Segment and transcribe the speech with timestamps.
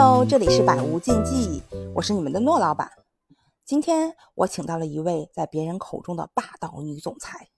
[0.00, 1.60] Hello，这里是百无禁忌，
[1.92, 2.88] 我是你们的诺老板。
[3.64, 7.48] 今天我请到了一位在别人口中的霸道女总裁，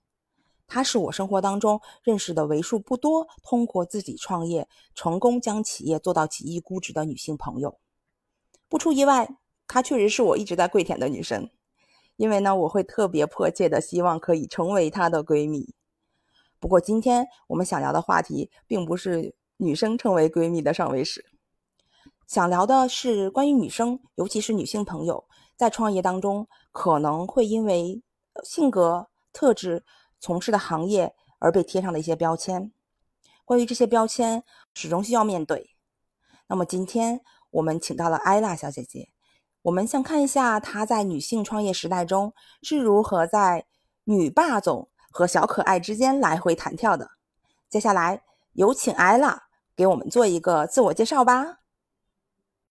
[0.65, 7.77] 她是我生活当中认识的为数不多通过自己创业成功将企业做到几亿估值的女性朋友。
[8.67, 9.37] 不出意外，
[9.67, 11.51] 她确实是我一直在跪舔的女神。
[12.15, 15.75] 因为呢，我会特别迫切的希望可以成为她的闺蜜。
[16.59, 21.23] 不过今天我们想聊的话题并不是女生成为闺蜜的上位史，
[22.31, 25.25] 想聊的是关于女生，尤其是女性朋友
[25.57, 28.01] 在创业当中可能会因为
[28.41, 29.83] 性格特质、
[30.17, 32.71] 从事的行业而被贴上的一些标签。
[33.43, 35.71] 关于这些标签，始终需要面对。
[36.47, 39.09] 那么今天我们请到了艾拉小姐姐。
[39.63, 43.65] 我们想看一下她在女性创业时代中是如何在
[44.05, 47.09] 女霸总和小可爱之间来回弹跳的。
[47.69, 48.23] 接下来
[48.53, 51.57] 有请艾拉给我们做一个自我介绍吧。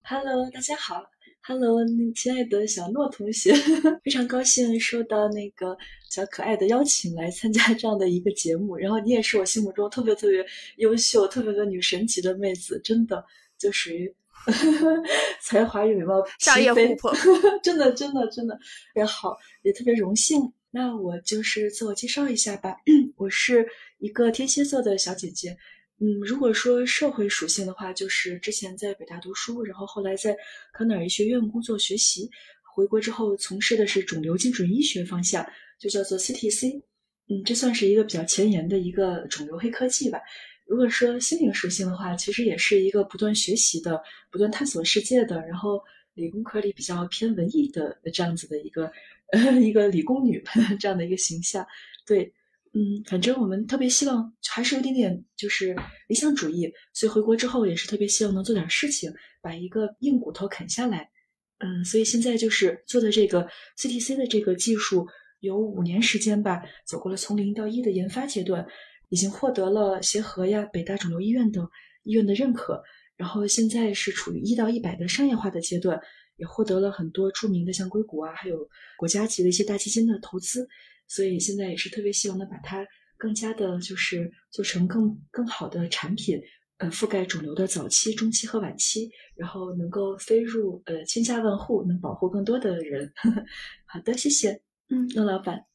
[0.02, 1.04] Hello，大家好。
[1.42, 1.78] Hello，
[2.14, 3.52] 亲爱的小诺同学，
[4.04, 5.76] 非常高兴收到那个
[6.10, 8.76] 小可爱的邀请来参加这样的一个节目。
[8.76, 10.44] 然后你也是我心目中特别特别
[10.76, 13.24] 优秀、特别的女神级的妹子，真的
[13.58, 14.12] 就属于。
[15.42, 16.14] 才华与美貌
[16.58, 17.14] 业互捧，
[17.62, 18.60] 真的真的真的特
[18.94, 20.40] 别好，也特别荣幸。
[20.70, 22.74] 那我就是自我介绍一下吧，
[23.16, 25.54] 我是一个天蝎座的小姐姐。
[26.02, 30.34] 嗯，如果说社会属性的话，就是之前在北大读书，然后后来在
[30.72, 32.30] 康奈尔医学院工作学习，
[32.74, 35.46] 回国之后从事的是肿瘤精准医学方向，
[35.78, 36.82] 就叫做 CTC。
[37.28, 40.18] 嗯，这算是一个比较前沿的一个肿瘤黑科技吧。
[40.66, 45.82] 如果说心灵属性的话，其实也是一个不断学习的、不断探索世界的，然后
[46.14, 48.90] 理工科里比较偏文艺的这样子的一个
[49.32, 50.42] 呃 一个理工女
[50.80, 51.66] 这样的一个形象。
[52.06, 52.32] 对，
[52.72, 55.76] 嗯，反正我们特别希望还是有点点就是
[56.08, 61.10] 理想主义，所以回国之后也是特别希望能做点事情，把一个硬骨头啃下来。
[61.58, 65.06] 嗯，所以现在就是做的这个 CTC 的这个技术，
[65.40, 68.66] 有五年时间吧，走过了从零到一的研发阶段。
[69.12, 71.68] 已经获得了协和呀、北大肿瘤医院等
[72.04, 72.80] 医院的认可，
[73.16, 76.00] 然后现在是处于一到一百的商业化的阶段，
[76.36, 80.68] 也获得了很多著名的像硅谷啊，还有国家级的一些大基金的投资，
[81.10, 82.86] 所以现在也是特别希望能把它
[83.18, 86.40] 更加的，就是做成更更好的产品，
[86.78, 93.12] 呃，覆盖肿瘤的早期、中期和晚期，然后能够飞入呃千家万户，能保护更多的人。
[93.84, 95.66] 好的，谢谢，嗯，孟老板，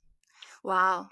[0.64, 1.08] 哇哦。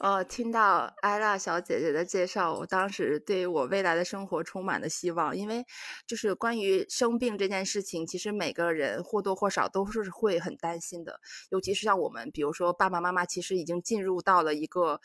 [0.00, 5.36] 呃，听到艾拉小姐姐的介绍，我当时对我未来的生活充满了希望。
[5.36, 5.64] 因为
[6.06, 11.20] 就是关于生病这件事情，其实每个人或多或少都是会很担心的，
[11.50, 15.00] 尤其是像我们，比如说爸爸妈妈，其实已经进入到了一个。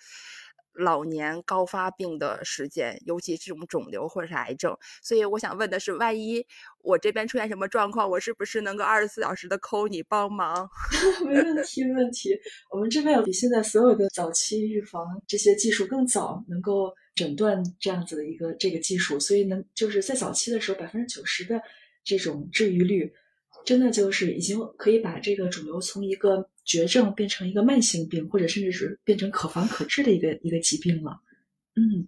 [0.80, 6.46] 老年高发病的时间，尤其这种肿瘤或者是癌症，所以我想问的是，万一
[6.82, 10.70] 我这边出现什么状况，我是不是能够二十四小时的抠你帮忙？
[11.26, 12.30] 没问题，没问题。
[12.72, 21.62] 我们这边有比现在所有的早期预防这些技术更早，能够诊断这样子的一个这个技术，所以能就是在早期的时候，百分之九十的
[22.04, 23.14] 这种治愈率。
[23.66, 31.20] 真的就是已经可以把这个肿瘤从一个绝症变成一个慢性病，或者甚至是变成可防可治的一个一个疾病了。
[31.76, 32.08] 嗯，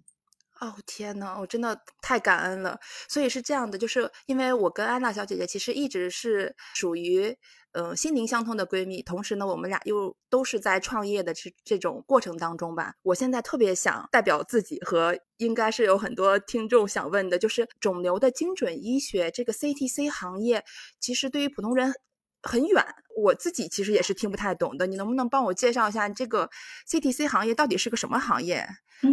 [0.60, 2.78] 哦天呐，我真的太感恩了。
[3.08, 7.36] 所以是这样的，就是因为我跟安娜小姐姐其实一直是属于。
[7.74, 12.92] 呃，心灵相通的闺蜜，同时呢，我们俩又都是在创业的这这种过程当中吧。
[13.00, 20.62] 我现在特别想代表自己和应该是有很多听众想问的，就是肿瘤的精准医学这个 CTC 行业，
[21.00, 21.94] 其实对于普通人
[22.42, 22.84] 很远，
[23.16, 24.86] 我自己其实也是听不太懂的。
[24.86, 26.48] 你能不能帮我介绍一下这个
[26.88, 28.66] CTC 行业到底是个什么行业？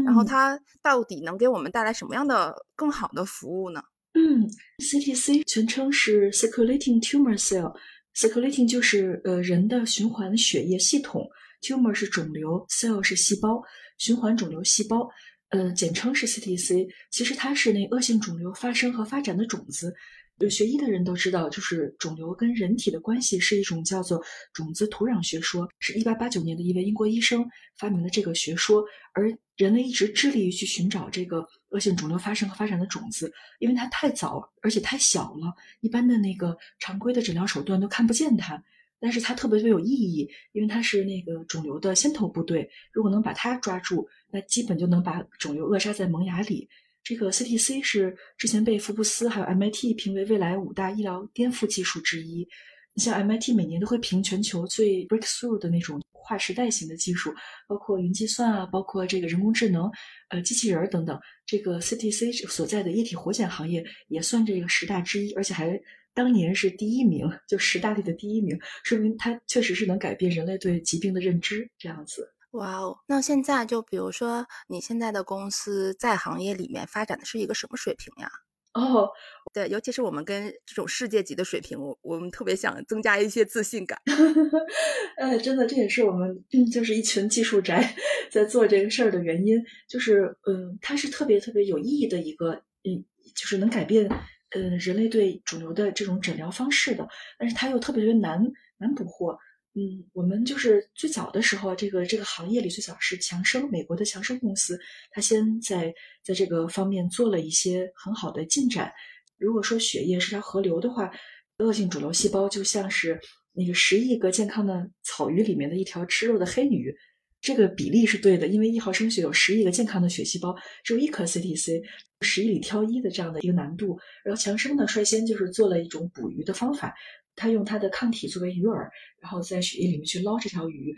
[0.05, 3.81] 然后它到底能给我们带来什么样的更好的服务呢？
[4.13, 4.47] 嗯
[4.79, 7.73] ，CTC 全称是 Circulating Tumor Cell。
[8.15, 11.29] Circulating 就是呃人的循环血液系统
[11.61, 13.63] ，tumor 是肿瘤，cell 是细胞，
[13.97, 15.07] 循环肿瘤细胞，
[15.49, 16.87] 呃简称是 CTC。
[17.11, 19.95] 其实它是那恶性肿瘤发生和发展的种子。
[20.39, 27.45] 有学医的人都知道，就是肿瘤跟人体的关系是一种叫做种子土壤学说，是一八八九年的一位英国医生
[27.75, 28.83] 发明了这个学说，
[29.13, 38.63] 而人类一直致力于去寻找这个恶性肿瘤发生和发展的种子，因为它太早而且太小了，一般的那个常规的诊疗手段都看不见它，
[38.97, 46.69] 但是它特别特别有意义，因为它是那个肿瘤的先头部队，如果能把它抓住，那基本就能把肿瘤扼杀在萌芽里。
[47.09, 52.47] 这个 CTC 是之前被福布斯还有 MIT 评为未来五大医疗颠覆技术之一。
[52.93, 57.33] 你像 MIT 每年都会评全球最 breakthrough 的那种跨时代型的技术，
[57.67, 59.89] 包括云计算啊，包括这个人工智能，
[60.29, 61.19] 呃，机器人等等。
[61.47, 65.81] 这个 CTC 所在的液体活检行业也算这个十大之一，而且还
[66.13, 72.29] 当年是第一名，就十大里的第一名，说明它确实是能改变人类对疾病的认知这样子。
[72.51, 78.29] 哇哦，那现在就比如说你现在的公司在行业里面发展的是一个什么水平呀？
[78.73, 79.09] 哦，
[79.53, 83.99] 对，尤其是我们跟这种世界级的水平，我我们特别想增加一些自信感。
[85.17, 87.95] 呃，真的，这也是我们就是一群技术宅
[88.31, 89.59] 在做这个事儿的原因。
[89.87, 92.53] 就是，嗯，它是特别特别有意义的一个，
[92.83, 93.03] 嗯，
[93.35, 94.07] 就是能改变，
[94.51, 97.07] 嗯，人类对肿瘤的这种诊疗方式的。
[97.39, 99.37] 但是它又特别特别难难捕获。
[99.75, 104.79] 嗯，我们就是最早的时候，这个这个行业里最早是强生，美国的强生公司，
[105.11, 105.93] 它先在
[106.23, 108.91] 在这个方面做了一些很好的进展。
[109.37, 111.11] 如果说血液是条河流的话，
[111.59, 113.19] 恶性肿瘤细胞就像是
[113.53, 116.93] 那个十亿个健康的草鱼里面的一条吃肉的黑鱼，
[117.39, 121.81] 这个比例是对的，因为一毫升血有十亿个健康的血细胞，只有一颗 CTC，
[122.21, 123.99] 十亿里挑一的这样的一个难度。
[124.25, 126.93] 然后强生呢，率先就是做了一种捕鱼的方法。
[127.39, 128.75] 他用他的抗体作为鱼饵，
[129.21, 130.95] 然后在血液里面去捞这条鱼。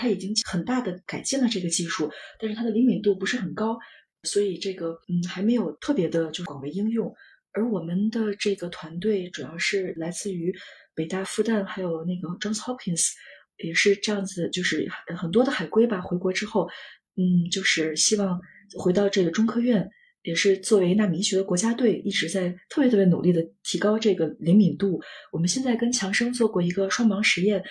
[0.00, 2.08] 他已经很大的改进了这个技术，
[2.38, 3.76] 但是它的灵敏度不是很高，
[4.22, 7.12] 所以这个嗯还没有特别的就广为应用。
[7.50, 10.54] 而我们的这个团队主要是来自于
[10.94, 13.08] 北大、复旦，还有那个 Johns Hopkins，
[13.56, 16.68] 也是这样子，就是很多的海归吧，回国之后，
[17.16, 18.40] 嗯，就是希望
[18.78, 19.90] 回到这个中科院。
[20.22, 25.00] 也是作为纳米医学的国家队，一直在特别特别努力的提高这个灵敏度。
[25.32, 27.62] 我们现在跟强生做过一个双盲实验，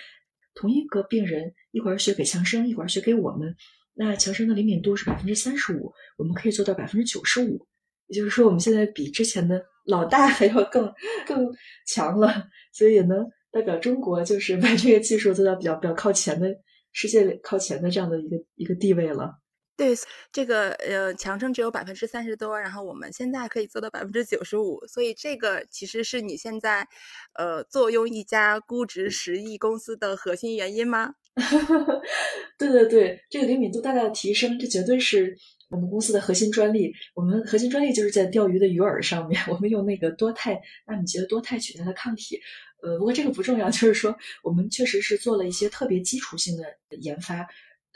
[0.55, 3.55] 同一个病人一会儿血给强生，一会儿血给我们，
[3.93, 7.67] 那强生的灵敏度是百分之三十五，我们可以做到百分之九十五。
[8.07, 10.91] 也就是说，我们现在比之前的老大还要更
[11.27, 11.53] 更
[11.85, 16.47] 强了，所以也能代表中国就是把这个技术做到比较比较靠前的
[16.93, 19.33] 世界靠前的这样的一个一个地位了。
[19.77, 19.93] 对，
[20.31, 26.87] 这个呃，强生只有百分之三十多，然后我们现在可以做到百分之九十五，所以这个其实是你现在
[27.35, 31.13] 呃，坐拥一家估值十亿公司的核心原因吗？
[32.57, 35.37] 对对对，这个灵敏度大大的提升，这绝对是
[35.69, 36.91] 我们公司的核心专利。
[37.13, 42.39] 我们核心专利就是在钓鱼的鱼饵上面， 我们用那个多肽纳米级的多肽取代了抗体。
[42.81, 46.63] 呃，不过这个不重要，就是说我们确实是做了一些特别基础性的
[46.99, 47.47] 研发。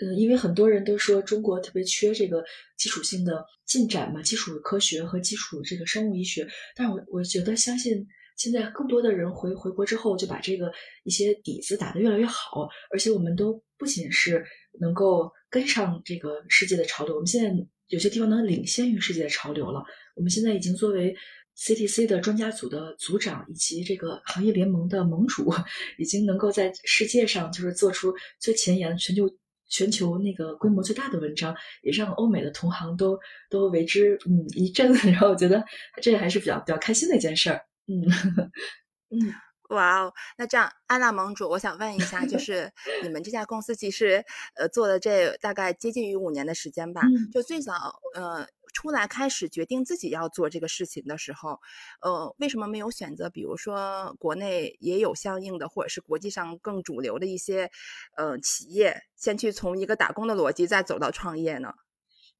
[0.02, 2.44] 嗯，因为很多人都说中国特别缺这个
[2.76, 6.48] 基础性的进展嘛，基础科学和基础这个生物医学。
[6.76, 14.44] 但我我觉得相信现在更多的人回回国之后就把这个一些底子打得越来越好，而且我们都不仅是
[14.80, 19.84] 能够跟上这个世界的潮流，我们现在有些地方能领先于世界的潮流了。
[20.16, 21.16] 我们现在已经作为
[21.58, 25.54] CTC 的专家组的组长以及这个行业联盟的盟主，
[26.00, 29.30] 已经能够在世界上就是做出最前沿全球。
[29.72, 33.18] 全球那个规模最大的文章，也让欧美的同行都
[33.50, 35.64] 都为之嗯一振， 然后我觉得
[36.02, 38.04] 这还是比较比较开心的一件事儿，嗯
[39.10, 39.34] 嗯，
[39.70, 42.72] 哇哦，那这样安娜盟主，我想问一下，就 是
[43.02, 44.24] 你们这家公司其实
[44.56, 47.02] 呃做了这大概接近于五年的时间吧，
[47.34, 48.46] 就最早呃。
[48.82, 51.60] 出来开始决定自己要做这个事情的时候，
[52.02, 53.30] 呃，为什么没有选择？
[53.30, 57.70] 比如说国内也有相应的，或者是国际上更主流的一些，
[58.18, 61.72] 呃，企业，先去从一个打工的逻辑再走到创业呢？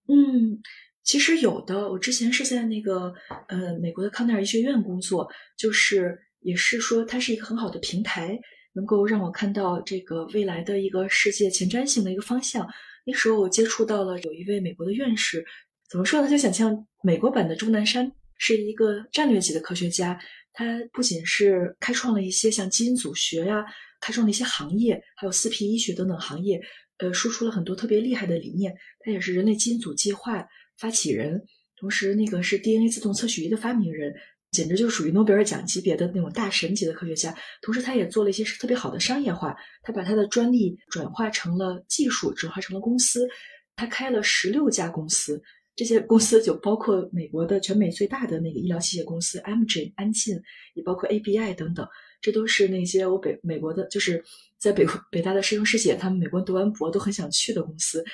[0.08, 0.60] 嗯，
[1.04, 1.92] 其实有的。
[1.92, 3.14] 我之前是在那个
[3.48, 8.40] 呃美国的康奈尔医学院工作，就是也是说它是一个很好的平台，
[8.74, 12.68] 能够让我看到这个未来的一个世界前瞻性的一个方向。
[13.06, 15.46] 那时候我接触到了有一位美国的院士。
[15.92, 16.30] 怎么说呢？
[16.30, 20.18] 就想象美国版的钟南山是一个战略级的科学家，
[20.54, 23.66] 他不仅是开创了一些像基因组学呀，
[24.00, 26.62] 开创了一些行业，还有四 P 医学等等行业，
[27.00, 28.74] 呃，输出了很多特别厉害的理念。
[29.02, 31.44] 他也是人类基因组计划发起人，
[31.76, 34.16] 同时那个是 DNA 自动测序仪的发明人，
[34.52, 37.38] 简直就属于诺贝尔奖级别的那种大神级的科学家。
[37.62, 43.28] 同时，他也做了一些特别好的商业化，他把他的专利转化成了技术，转化成了公司，
[43.76, 45.44] 他开了十六家公司。
[45.82, 50.40] 这些公司就包括美国的全美最大的那个医疗器械公司 Amgen 安进，
[50.76, 51.88] 也包括 ABI 等等，
[52.22, 54.24] 这都是那些我北美国的，就是
[54.60, 58.06] 在北北大的师兄师姐，他们美国读完博都很想去的公司。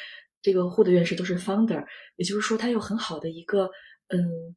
[0.41, 3.69] 这个护的院士都是 founder，也就是说，他有很好的一个
[4.07, 4.55] 嗯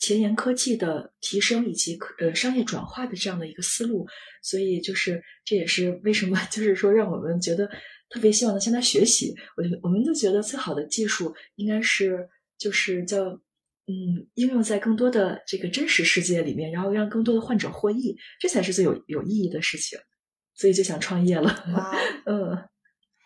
[0.00, 4.04] 前沿科技的提升以及呃商业转化的这样的一个思路。
[4.42, 7.70] 所以就是这也是为什么就是说让我们觉得
[8.10, 9.32] 特别希望能向他学习。
[9.56, 12.28] 我我们就觉得最好的技术应该是。
[12.58, 13.24] 就是叫
[13.86, 19.98] 嗯，应用在更多的这个真实世界里面，然后让更多的患者获益，这才是最有有意义的事情。
[20.54, 21.64] 所以就想创业了。
[22.26, 22.68] 嗯，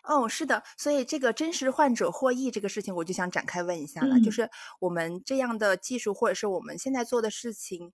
[0.03, 4.31] 哦，是的，所以这个真实患者获益这个事情，我就想展开问一下了，就嗯。
[4.31, 4.49] 是
[4.79, 7.91] 我们这样的技术，或者是我们现在做的事情，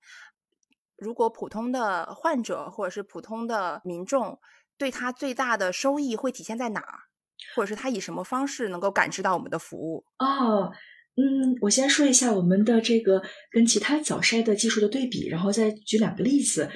[0.97, 4.39] 如果普通的患者或者是普通的民众，
[4.77, 6.99] 对他最大的收益会体现在哪儿？
[7.55, 10.03] 或者是他以什么方式能够感知到我们的服务？
[10.17, 10.71] 哦，
[11.19, 13.21] 嗯，我先说一下我们的这个
[13.51, 16.69] 跟其他早筛的技术的对比，然后再举两个例子。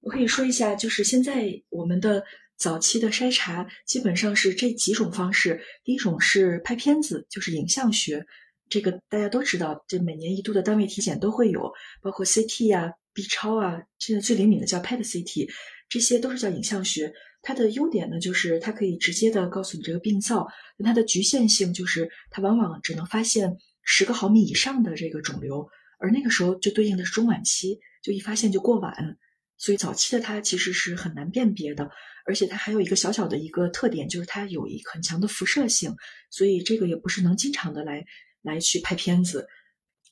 [0.00, 2.22] 我可以说一下，就是现在我们的
[2.56, 5.60] 早期的筛查基本上是这几种方式。
[5.82, 8.24] 第一种是拍片子，就是影像学，
[8.68, 15.48] 这个大家都知道，这每年一度的单位体检都会有，包括 CT 呀、B 超啊，现在最灵敏的叫 PET CT，
[15.88, 17.12] 这些都是叫影像学。
[17.42, 25.68] 它的优点呢，就是它可以直接的告诉你这个病灶，但它的局限性就是它往往只能发现十个毫米以上的这个肿瘤，
[25.98, 29.16] 而那个时候就对应的是中晚期，就一发现就过晚。
[29.56, 31.90] 所以早期的它其实是很难辨别的，
[32.24, 35.96] 而且它还有一个小小的一个特点，就是它有一很强的辐射性，
[36.30, 38.04] 所以这个也不是能经常的来
[38.42, 39.48] 来去拍片子。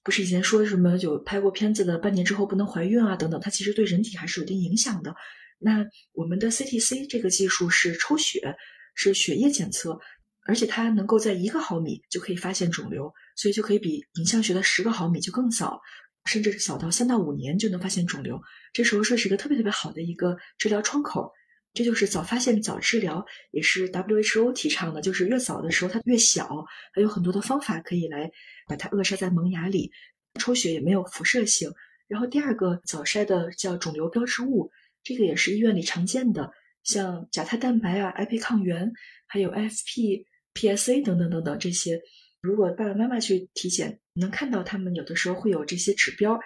[0.02, 5.14] 不是以前说什么有拍过片子的半年之后不能怀孕啊等等，它其实对人体还是有一定影响的。
[5.58, 8.56] 那我们的 CTC 这个技术是抽血，
[8.96, 10.00] 是血液检测，
[10.46, 15.80] 而且它能够在一个毫米就可以发现肿瘤，所以就可以比影像学的十个毫米就更早。
[16.24, 21.32] 甚至是小到三到五年就能发现肿瘤，这时候说是一个特别特别好的一个治疗窗口。
[21.72, 28.30] 这就是早发现早治疗，也是 WHO 提倡的，就是越早的时候它越小，还有很多的方法可以来
[28.66, 29.92] 把它扼杀在萌芽里。
[30.40, 31.70] 抽血也没有辐射性。
[32.08, 34.72] 然后第二个早筛的叫肿瘤标志物，
[35.02, 38.92] 这个也是医院里常见的，像甲胎蛋白啊、IP 抗原，
[39.26, 40.24] 还有 AFP、
[40.56, 42.00] PSA 等等等等这些。
[42.40, 46.38] 如果爸爸妈妈去体检，能看到他们有的时候会有这些指标，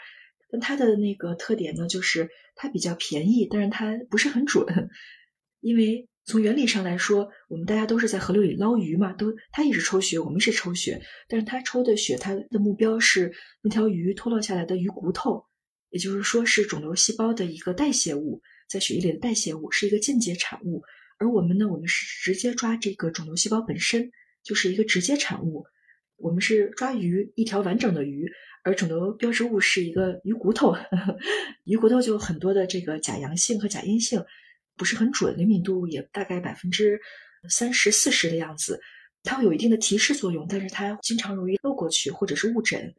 [0.50, 4.64] 但它的那个特点呢，就是它比较便宜，但是它不是很准。
[5.60, 15.44] 因为从原理上来说，我们大家都是在河流里捞鱼嘛，都他也是抽血，我们是抽血，但是他抽的血，他的目标是那条鱼脱落下来的鱼骨头，
[15.90, 20.82] 也就是说是肿瘤细胞的一个代谢物，在血液里的代谢物是一个间接产物，
[21.20, 24.10] 而我们呢，我们是直接抓这个肿瘤细胞本身，
[24.42, 25.66] 就是一个直接产物。
[26.16, 28.26] 我们是抓鱼，一条完整的鱼，
[28.64, 30.74] 而肿瘤标志物是一个鱼骨头，
[31.64, 34.24] 鱼骨头就很多的这个假阳性和假阴性，
[34.78, 36.98] 不是很准，灵敏度也大概百分之
[37.50, 38.80] 三十四十的样子，
[39.22, 42.94] 它会有一定的提示作用，但是它经常容易漏过去或者是误诊，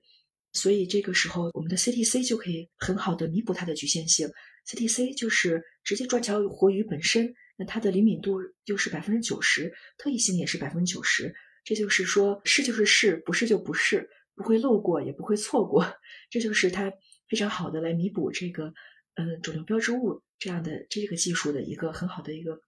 [0.54, 4.30] 所以这个时候我们的 CTC 就可以很好的弥补它的局限性
[4.68, 11.32] ，CTC 就是直接抓条活鱼本身，那它的灵敏度又是百分之九十，特异性也是百分之九十。
[11.64, 15.86] 这就是说，是就是是，不是就不是，不会漏过，也不会错过。
[16.32, 16.92] 这就是它
[17.30, 18.74] 非常好的来弥补这个，
[19.14, 22.62] 嗯，肿瘤标志物这样的这个技术的一个很好的一个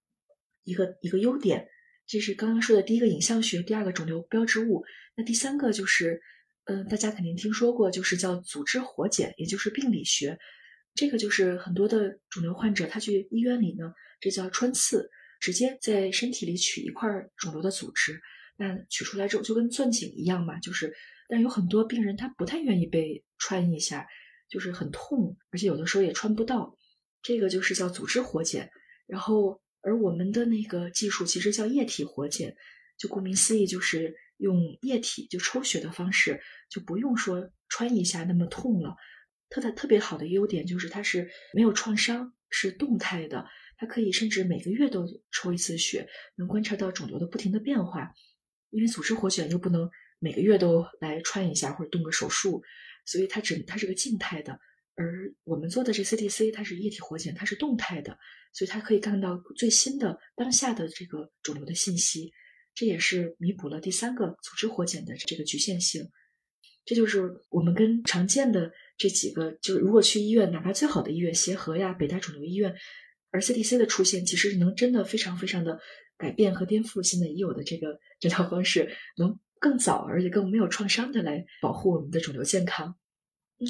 [0.62, 1.66] 一个一个优点。
[2.06, 4.84] 这是刚刚说的第一个影像学，第二个肿瘤标志物。
[5.16, 6.22] 那第三个就是，
[6.66, 10.38] 嗯，大家肯定听说过，就是叫组织活检，也就是病理学。
[10.94, 15.10] 这个就是很多的肿瘤患者他去医院里呢，这叫穿刺，
[15.40, 18.20] 直接在身体里取一块肿瘤的组织。
[18.56, 20.94] 那取出来之后就跟钻井一样嘛，就是，
[21.28, 24.06] 但有很多病人他不太愿意被穿一下，
[24.48, 26.78] 就是很痛，而且有的时候也穿不到。
[27.20, 28.70] 这个就是叫组织活检，
[29.08, 32.54] 然后而我们的那个技术其实叫液体活检，
[32.96, 38.94] 就顾名思义就是用液体就抽血的方式，就不用说穿一下那么痛了。
[39.54, 43.46] 特的特别好的优点就是它是没有创伤，是动态的，
[43.76, 48.12] 它可以甚至每个月都抽一次血，能观察到肿瘤的不停的变化。
[48.70, 52.64] 因为组织活检又不能每个月都来穿一下或者动个手术，
[53.06, 54.58] 所以它只它是个静态的，
[54.96, 58.18] 而我们做的这 CTC 它是液体活检，它是动态的，
[58.52, 62.32] 所以它可以看到最新的当下的这个肿瘤的信息，
[62.74, 66.10] 这也是弥补了第三个组织活检的这个局限性。
[66.84, 72.74] 这就是我们跟常见的这几个，就是如果去医院，哪怕最好的医院，协和呀、北大肿瘤医院，
[73.30, 75.80] 而 CTC 的出现其实能真的非常非常的。
[76.16, 82.94] 改变和颠覆现在已有的这个治疗方式，能更早而且更没有创伤的来保护我们的肿瘤健康。
[83.58, 83.66] 嗯，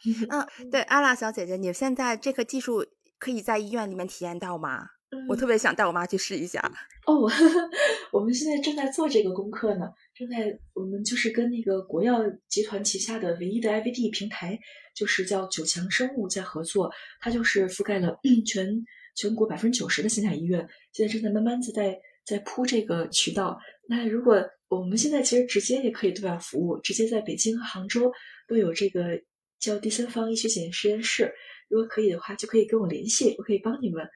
[0.30, 2.86] 嗯，对，阿拉小姐姐，你现在这个技术
[3.18, 4.88] 可以在医院里面体验到吗？
[5.28, 6.60] 我特别想带我妈去试一下。
[7.06, 7.30] 哦，
[8.12, 14.58] 我们现在正在做这个功课呢，正在我们就是跟那个国药集团旗下的唯一的 IVD 平台，
[14.94, 18.84] 就是叫九强生物在合作，它就是覆盖了 全。
[19.18, 23.58] 全国百分之九十的线下医院现在正在慢慢的在在铺这个渠道。
[23.88, 28.12] 那如果我们现在其实直接也可以对外服务，直接在北京和杭州
[28.46, 29.18] 都有这个
[29.58, 31.32] 叫第三方医学检验实验室。
[31.70, 34.06] 如果可以的话，就可以跟我联系，我可以帮你们。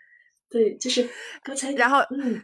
[0.51, 1.09] 对，就是
[1.43, 2.35] 刚才然后嗯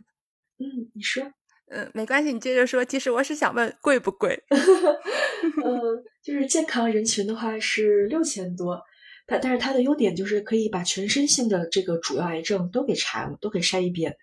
[0.58, 1.24] 嗯，你说
[1.68, 2.84] 嗯，没关系，你接着说。
[2.84, 4.40] 其实我是想问，贵不贵？
[5.64, 8.80] 嗯，就是健康人群的话是六千多，
[9.26, 14.16] 它但是它的优点就是可以把全身性的这个主要癌症都给查了，都给筛一遍。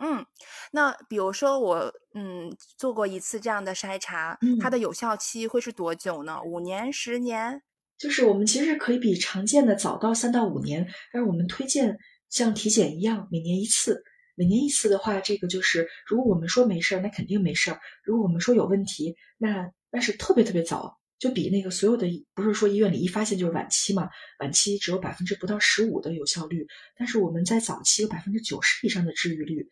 [0.00, 0.26] 嗯，
[0.72, 6.40] 那比如说我嗯做过一次这样的筛查，它的有效期会是多久呢？
[6.44, 7.62] 五年、十年？
[7.96, 11.98] 就是我们其实可以比常见的早到三到五年，但是我们推荐
[12.30, 14.02] 像体检一样每年一次。
[14.34, 24.08] 每年一次的话，这个就是如果我们说没事儿，那肯定没事儿；如果我们说有问题，那那是特别特别早，就比那个所有的不是说医院里一发现就是晚期嘛，
[24.38, 29.68] 晚期只有百分之不到十五的有效率，但是我们在早期有百分之九十以上的治愈率。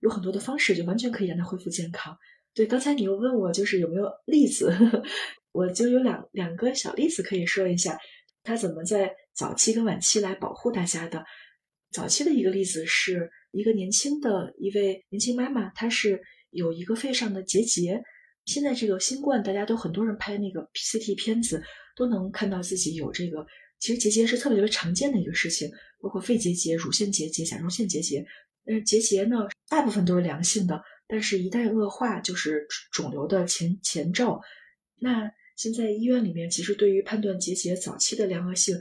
[0.00, 2.16] 有很多的方式，就完全可以让他恢复健康。
[2.54, 4.74] 对，刚才你又问我，就是有没有例子，
[5.52, 7.98] 我就有两两个小例子可以说一下，
[8.42, 11.22] 他怎么在早期跟晚期来保护大家的。
[11.92, 18.02] 早期的一个例子是一个年轻的一位年轻妈妈，她是有一个肺上的结节。
[18.44, 21.62] 现在这个新冠，大家都很多人拍那个 CT 片子，
[21.96, 23.46] 都能看到自己有这个。
[23.78, 28.24] 其实结节是特别特别常见的一个事情，包括肺结节、乳腺结节、甲状腺结节。
[28.64, 29.36] 但是结节呢，
[29.68, 34.40] 大部分都是良性的，但是一旦恶化，就是肿瘤的前前兆。
[34.98, 38.76] 那现在医院里面其实对于判断结节早期的良恶性，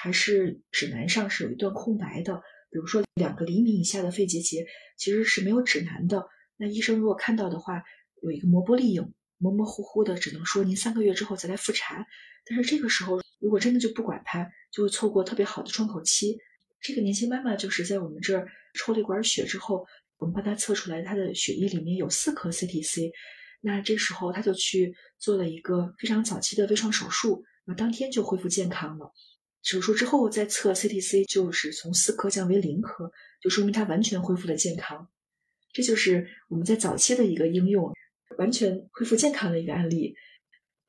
[0.00, 2.42] 还是指南上是有一段空白的。
[2.70, 4.66] 比如说两个厘米以下的肺结节，
[4.98, 6.26] 其实是没有指南的。
[6.56, 7.82] 那医生如果看到的话，
[8.22, 12.06] 有一个磨玻璃影，模模糊糊的，只能说您三个月之后再来复查。
[12.44, 16.38] 但是这个时候如果真的就不管它，就会错过特别好的窗口期。
[16.80, 19.86] 这个年轻妈妈就是在我们这儿抽了一管血之后，
[20.18, 23.10] 我们帮她测出来她的血液里面有四颗 CTC，
[23.60, 29.12] 那这时候她就去做了一个非常早期的微创手术，那当天就恢复健康了。
[29.66, 33.10] 手术之后再测 CTC，就是从四颗降为零颗，
[33.42, 35.08] 就说明她完全恢复了健康。
[35.72, 37.92] 这就是我们在早期的一个应用，
[38.38, 40.14] 完全恢复健康的一个案例。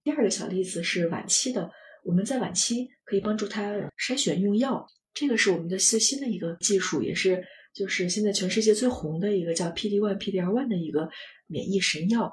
[0.03, 1.71] 第二个小例子是晚期的，
[2.03, 4.85] 我们在晚期可以帮助他筛选用药。
[5.15, 11.09] 这个是我们的最新的一个技术，也是就是现在全世界最红的一个叫 PD one PDL one 的一个
[11.47, 12.31] 免疫神药。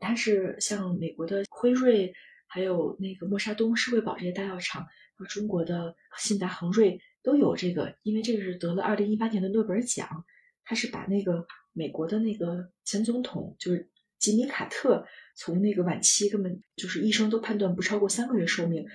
[0.00, 2.12] 它是像美国的辉瑞，
[2.48, 4.84] 还有那个默沙东、世卫宝这些大药厂
[5.24, 10.24] 中国的信达恒瑞都有这个，因为这个是得了二零一八年的诺贝尔奖。
[10.64, 15.04] 他是把那个美国的那个前总统就是吉米卡特
[15.34, 18.86] 从那个晚期根本就是医生都判断不超过三个月寿命，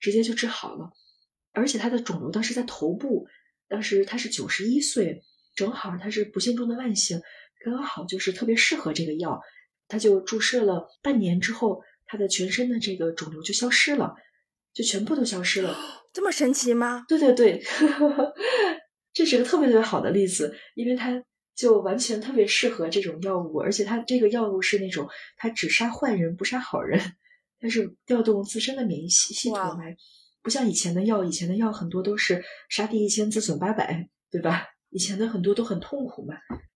[0.00, 0.92] 直接就治好了。
[1.52, 3.28] 而且他的肿瘤当时在头部，
[3.68, 5.22] 当时他是九十一岁，
[5.54, 7.20] 正好他是不幸中的万幸，
[7.62, 9.42] 刚好就是特别适合这个药，
[9.86, 14.16] 他就注射了半年之后，他的全身的这个肿瘤就消失了，
[14.74, 15.76] 就全部都消失了，
[16.12, 17.04] 这么神奇吗？
[17.08, 17.62] 对对对，
[19.14, 21.22] 这是个特别特别好的例子，因为它
[21.54, 27.00] 就完全特别适合这种药物，而且它这个药物是那种它只杀坏人不杀好人，
[27.60, 29.96] 它是调动自身的免疫系系统来。
[30.42, 34.66] 不像以前的药，以前的药很多都是杀敌一千自损八百，对吧？
[34.90, 36.34] 以前的很多都很痛苦嘛，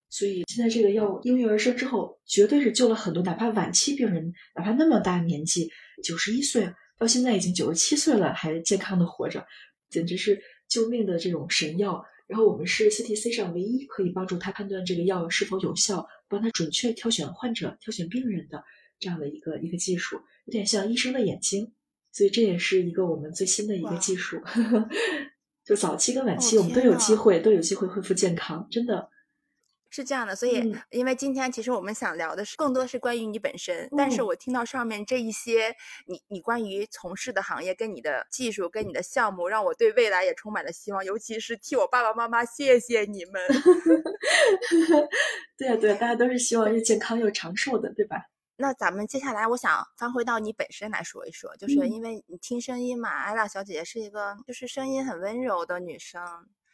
[0.09, 5.69] 所以现在这个药应运而生之后，绝对是救了很多，哪怕晚期病人，哪怕那么大年纪，
[6.03, 9.43] 九十一岁到现在已经九十七岁了，还健康的活着，
[9.89, 12.05] 简直是救命的这种神药。
[12.27, 18.63] 然后我们是 CTC 上唯一可以帮助他判断这个药是否有效，帮他准确挑选患者、挑选病人的
[18.99, 21.71] 这样的一个一个技术，有点像医生的眼睛。
[22.11, 24.41] 所以这也是一个我们最新的一个技术，
[25.63, 29.07] 就早期跟晚期我们都有机会，都有机会恢复健康，真的
[29.89, 30.35] 是这样的。
[30.35, 35.75] 所以，因为今天其实我们想聊的是更多是关于你本身，但是我听到上面这一些，
[36.05, 43.41] 你你关于从事的行业跟你的技术跟你的项目，让我对未来也充满了希望，尤其是替我爸爸妈妈谢谢你们。
[45.57, 48.17] 对啊，对，大家都是希望又健康又长寿的，对吧？
[48.61, 56.21] 那咱们接下来，我想翻回到你本身来说一说，就是因为你听声音嘛，艾拉小姐姐是一个就是声音很温柔的女生，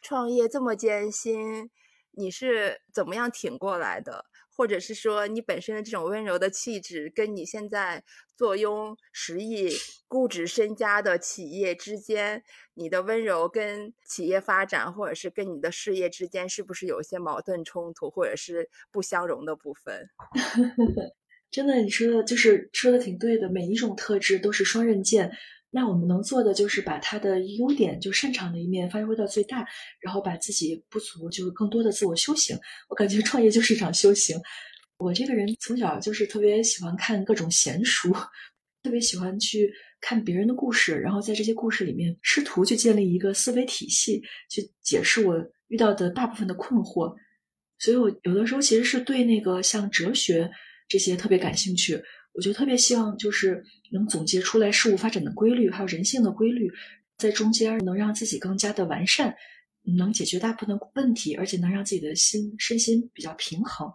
[0.02, 1.70] 创业这么艰辛，
[2.16, 4.24] 你是怎么样挺过来的？
[4.50, 8.02] 或者是说你本身的这种温柔的气质，跟你现在
[8.34, 9.70] 坐拥十亿
[10.08, 20.08] 估值身家的企业之间，你的温柔跟企业发展，或者是跟你的事业之间，是不是有一些矛盾冲突，或者是不相容的部分？
[21.50, 23.50] 真的，你说的就是说的挺对的。
[23.50, 25.30] 每一种特质都是双刃剑，
[25.76, 29.62] 那我们能做的就是把他的优点，就擅长的一面发挥到最大，
[30.00, 32.58] 然后把自己不足就更多的自我修行。
[32.88, 34.40] 我感觉创业就是一场修行。
[34.96, 38.10] 我这个人从小就是特别喜欢看各种闲书，
[38.82, 45.36] 特别喜欢去看别人的故事，然后在这些故事里面试图去建立一个思维体系，去解释我
[45.68, 47.14] 遇到的大部分的困惑。
[47.78, 50.50] 所以我有的时候其实是对那个像哲学
[50.88, 52.02] 这些特别感兴趣。
[52.36, 56.70] 我就特别希望就是能总结出来事物发展的规律，还有人性的规律，
[57.16, 59.34] 在中间能让自己更加的完善，
[59.96, 63.90] 能解决大部分问题，而且能让自己的心身心比较平衡。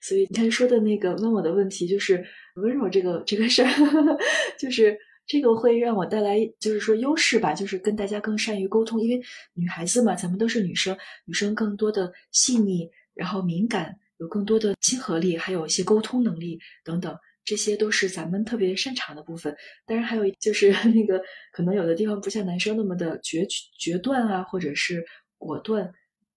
[0.00, 2.24] 所以你看说的那个问我的问题，就是
[2.54, 3.68] 温柔这个这个事儿，
[4.56, 9.20] 就是这个会让我带来就是说优势吧，就是跟大家更善于沟通，因为
[9.54, 17.18] 女孩子嘛，咱们都是女生，女生更多的细腻，然后敏感，有更多的亲和力，还有一些沟通能力等等。
[17.50, 19.52] 这些都是咱们特别擅长的部分，
[19.84, 21.20] 当然还有就是 那个
[21.52, 23.44] 可能有的地方不像男生那么的决
[23.76, 25.04] 决断啊，或者是
[25.36, 25.92] 果断，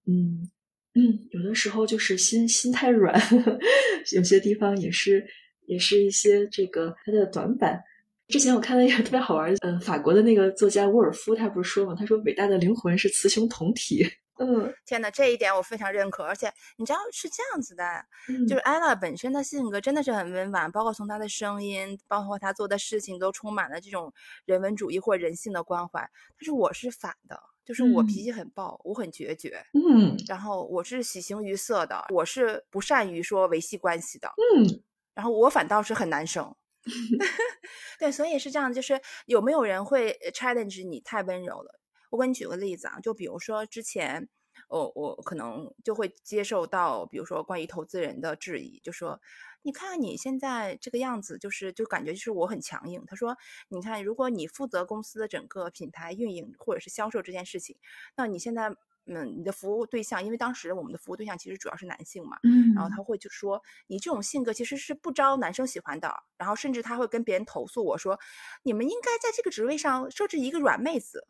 [0.07, 0.49] 嗯
[0.95, 3.13] 嗯，有的时候就是心心太软，
[4.15, 5.23] 有些地方也是
[5.67, 7.79] 也是一些这个他的短板。
[8.27, 14.03] 之前我看了一个特别好玩，呃，法国的那个作家沃尔夫，他不是说嘛，他说伟大的灵魂是雌雄同体。
[14.43, 18.05] 嗯，天呐，这一点我非常认可，而且你知道是这样子的，
[18.47, 24.13] 就是艾拉本身的性格真的是很温婉，包括从她的声音，包括她做的事情，都充满了这种
[24.45, 26.01] 人文主义或人性的关怀。
[26.37, 36.55] 但是我是反的，就是我脾气很暴，我很决绝，嗯，然后我是喜形于色的，我是不善于说维系关系的，嗯，然后我反倒是很难生
[37.97, 41.79] 对，所以是这样，就是有没有人会 challenge 你太温柔了？
[42.13, 44.29] 我给你举个例子啊，就比如说之前，
[44.69, 49.19] 我我可能就会接受到，比如说关于投资人的质疑，就说，
[49.63, 53.03] 你看你现在这个样子，就是就感觉就是我很强硬。
[53.07, 53.35] 他说，
[53.67, 57.75] 你看，如果你负责公司的整个品牌运营或者是销售这件事情，
[58.15, 58.69] 那你现在，
[59.07, 68.19] 嗯，你的服务对象，因为当时我们的服务对象其实主要是男性嘛，嗯，然后他会就说，你这种性格其实是不招男生喜欢的，然后甚至他会跟别人投诉我说，
[68.61, 71.27] 你们应该在这个职位上设置一个软妹子。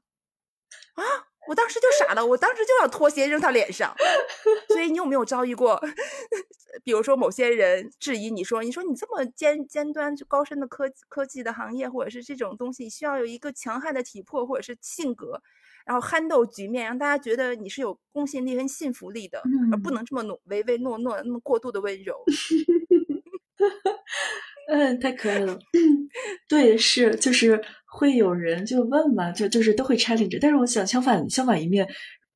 [0.95, 1.03] 啊！
[1.45, 3.93] 我当时就傻了，我当时就想脱鞋扔他脸上。
[4.69, 5.77] 所以你有没有遭遇过，
[6.85, 15.41] 比如说某些人质疑你说，你说你这么尖尖端就高深的科科技的行业，或者是这种东西，需要有一个强悍的体魄或者是性格，
[15.85, 22.23] 然后憨豆局面，让大家觉得你是有公信力跟信服力的，而不能这么唯唯诺诺，那么过度的温柔。
[24.67, 25.59] 嗯，太可爱了。
[26.47, 27.61] 对，是就是。
[27.95, 31.87] 会有人就问嘛，就就是都会 challenge，但是我想相反相反一面，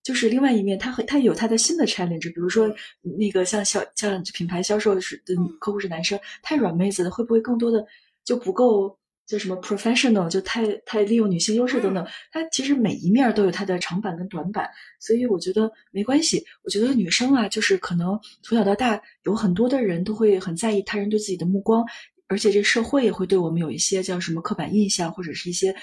[0.04, 2.72] 就是另外一面，他会他有他的新的 challenge，比如说
[3.18, 7.84] 那个像小像品牌销售是的客户是男生，太软妹子的会不会更多的
[8.24, 21.84] 就不够叫什么 professional，就太太利用女性优势等等，他其实每一面都有他的长板跟短板，所以我觉得没关系，我觉得女生啊，就是可能从小到大有很多的人都会很在意他人对自己的目光。
[22.28, 25.76] 而且这社会也会对我们有一些叫什么刻板印象，或者是一些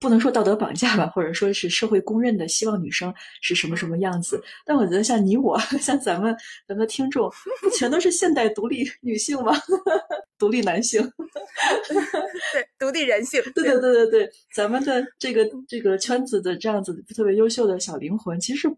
[0.00, 4.42] 不能说道德绑架吧，或者说是社会公认的希望女生是什么什么样子。
[4.64, 6.36] 但我觉得像你我， 像咱们
[6.66, 9.52] 咱们的听众，不全都是现代独立女性吗？
[10.38, 11.00] 独立男性，
[12.52, 13.40] 对，独立人性。
[13.54, 18.76] 对对对对对，咱们的这个这个圈子的这样子特别优秀的小灵魂，其实不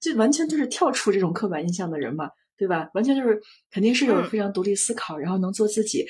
[0.00, 2.90] 就完全就是跳出这种刻板印象的人嘛，对吧？
[2.94, 6.04] 完全就是肯定是有非常独立思考，然后能做自己。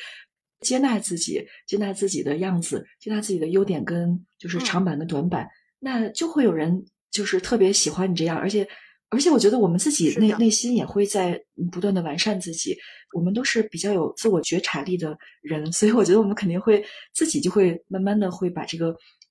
[0.64, 5.48] 接纳自己，接纳自己的样子，接纳自己的优点跟就是长板跟短板，
[5.78, 8.66] 那就会有人就是特别喜欢你这样，而且
[9.10, 12.76] 而且我觉得我们自己内内心也会在不断的完善自己，
[13.12, 18.88] 我们都是比较有自我觉察力的人， 所以我觉得我们肯定会自己就会慢慢的会把这个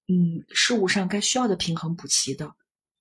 [0.07, 2.45] 嗯事物上该需要的平衡补齐的，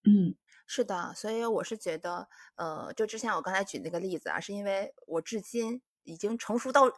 [0.05, 0.35] 嗯，
[0.67, 6.91] 是的，所以我是觉得呃，就之前我刚才举那个例子啊，是因为我至今已经成熟到。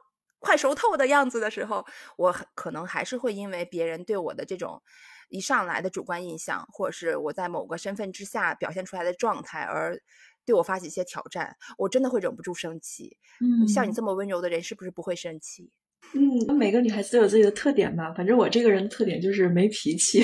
[0.44, 1.84] 快熟透的样子的时候，
[2.16, 4.80] 我可能还是会因为别人对我的这种
[5.30, 9.98] 一上来的主观印象，或者是我在某个身份之下表现出来的状态，而
[10.44, 13.16] 对我发起一些挑战，我真的会忍不住生气。
[13.40, 15.72] 嗯，像你这么温柔的人，是不是不会生气？
[16.12, 18.12] 嗯，每个女孩子都有自己的特点吧。
[18.12, 20.22] 反正我这个人的特点就是没脾气，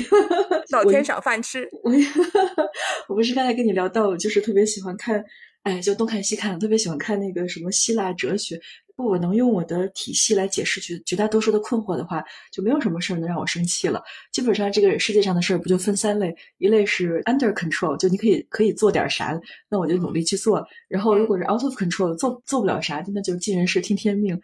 [0.71, 1.67] 老天赏饭吃。
[1.83, 1.91] 我
[3.09, 5.25] 我不是刚才跟你聊到，就是特别喜欢看，
[5.63, 8.59] 哎，就东看西看，特别喜欢看那个什么希腊哲学。
[8.97, 14.03] 如果我能用我的体系来解释绝绝大多数的困惑的话，就没有什么事儿能让我生气了。
[14.33, 20.67] 基本上这个世界上的事儿不就分三类，一类是 under control，就你可以可以做点啥，那我就努力去做。
[20.89, 24.41] 然后如果是 out of control，做做不了啥，那就尽人事听天命。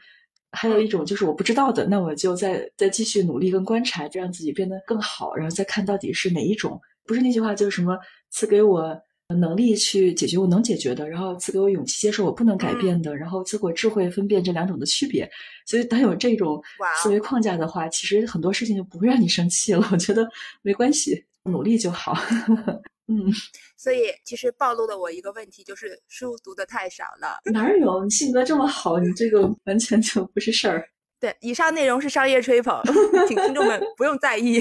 [0.52, 6.79] 还有一种就是我不知道的，那我就再再继续努力跟观察，让自己变得更好，然后再看到底是哪一种。
[7.07, 7.98] 不是那句话就是什么
[8.31, 8.98] 赐给我。
[9.34, 15.28] 能力去解决我能解决的，然后赐给我勇气接受我不能改变的，然后赐给我智慧分辨这两种的区别。
[15.66, 16.62] 所以，当有这种
[17.02, 19.86] 思维框架的话，其实很多事情就不会让你生气了。
[19.90, 20.28] 我觉得
[20.62, 22.14] 没关系，努力就好。
[23.08, 23.32] 嗯，
[23.76, 27.38] 所以其实暴露了我一个问题，就是书读的太少了。
[27.52, 30.88] 哪有你性格这么好，你这个完全就不是事儿。
[31.18, 32.80] 对，以上内容是商业吹捧，
[33.26, 34.60] 请听众们不用在意。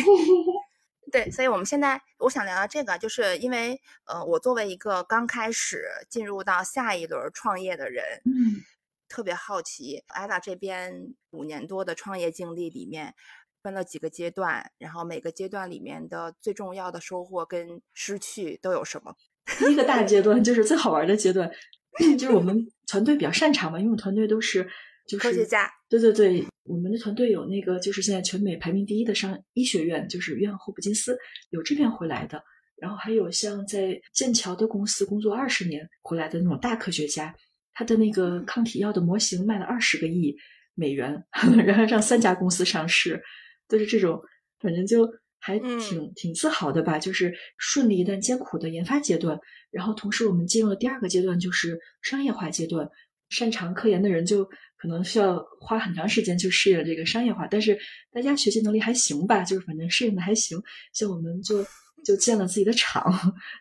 [1.12, 8.62] 对，所以我们现在我想聊聊这个，就是因为呃，我作为一个刚开始进入到下一轮创业的人，嗯，
[9.08, 13.13] 特别好奇艾拉这边五年多的创业经历里面
[13.62, 19.15] 分了几个阶段，然后每个阶段里面的最重要的收获跟失去都有什么？
[19.60, 21.52] 第一个大阶段就是最好玩的阶段，
[22.18, 24.70] 就是我们团队比较擅长嘛，因为我们团队都是。
[25.08, 31.15] 就是科学家，对对对，我们的团队有那个，就是现在全美排名第一的商医学院，就是约翰霍普金斯，
[31.51, 32.43] 有这边回来的，
[32.75, 37.34] 然后还有像在剑桥的公司工作二十年回来的那种大科学家，
[37.71, 40.36] 他的那个抗体药的模型卖了二十个亿
[40.73, 41.23] 美元，
[41.65, 43.21] 然后让三家公司上市，
[43.67, 44.19] 都是这种，
[44.60, 45.08] 反正就
[45.39, 52.89] 还挺挺自豪的吧，就是顺利但艰苦的研发阶段，然后同时我们进入了第二个阶段，就是商业化阶段，
[53.30, 54.48] 擅长科研的人就。
[54.78, 57.76] 可能需要花很长时间去适应这个商业化，但是
[58.12, 60.62] 大家学习能力还行吧，就是反正适应的还行。
[60.94, 61.66] 像我们就
[62.04, 63.12] 就建了自己的厂，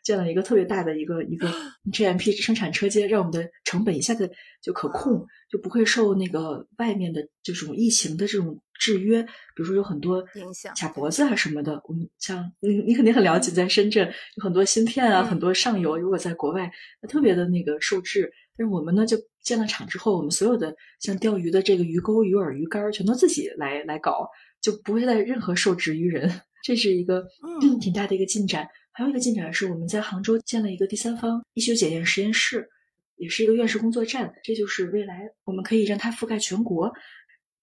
[0.05, 1.49] 建了一个特别大的一个一个
[1.91, 9.23] GMP 生产车间，让我们的成本一下子就可控，就不会受那个外面的这种疫情的这种制约。
[9.23, 18.31] 比如说有很多影响卡脖子啊什么的，我们像你你肯定很了解，在深圳有很多芯片啊，很多上游，如果在国外，那特别的那个受制。
[18.57, 24.29] 但是我们呢，就建了厂之后，我们所有的像钓鱼的这个鱼钩、鱼饵、鱼竿，全都自己来来搞，
[24.61, 26.41] 就不会再任何受制于人。
[26.65, 27.25] 这是一个
[27.61, 28.67] 嗯挺大的一个进展。
[28.91, 32.69] 还有一个进展是，我们在杭州建了一个第三方医学检验实验室，
[33.17, 34.33] 也是一个院士工作站。
[34.43, 36.91] 这就是未来我们可以让它覆盖全国。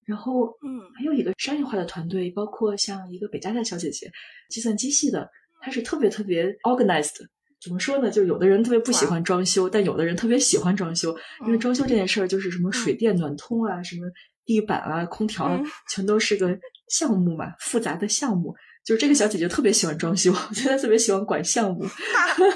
[0.06, 4.12] 然后嗯，还有一个商业化的团队，包括像一个北大的小姐姐，
[4.50, 5.30] 计算机系的，
[5.62, 7.26] 她是特别特别 organized。
[7.62, 8.10] 怎么说呢？
[8.10, 11.16] 就有的人特别不喜欢装修，但有的人特别喜欢装修。
[11.46, 14.08] 因为装修这件事儿，就是什么水电暖通啊，什么
[14.46, 18.56] 地板啊、空调啊，全都是个项目嘛，复杂的项目。
[18.84, 21.86] 就是这个小姐姐特别喜欢装修， 觉得特别喜欢管项目，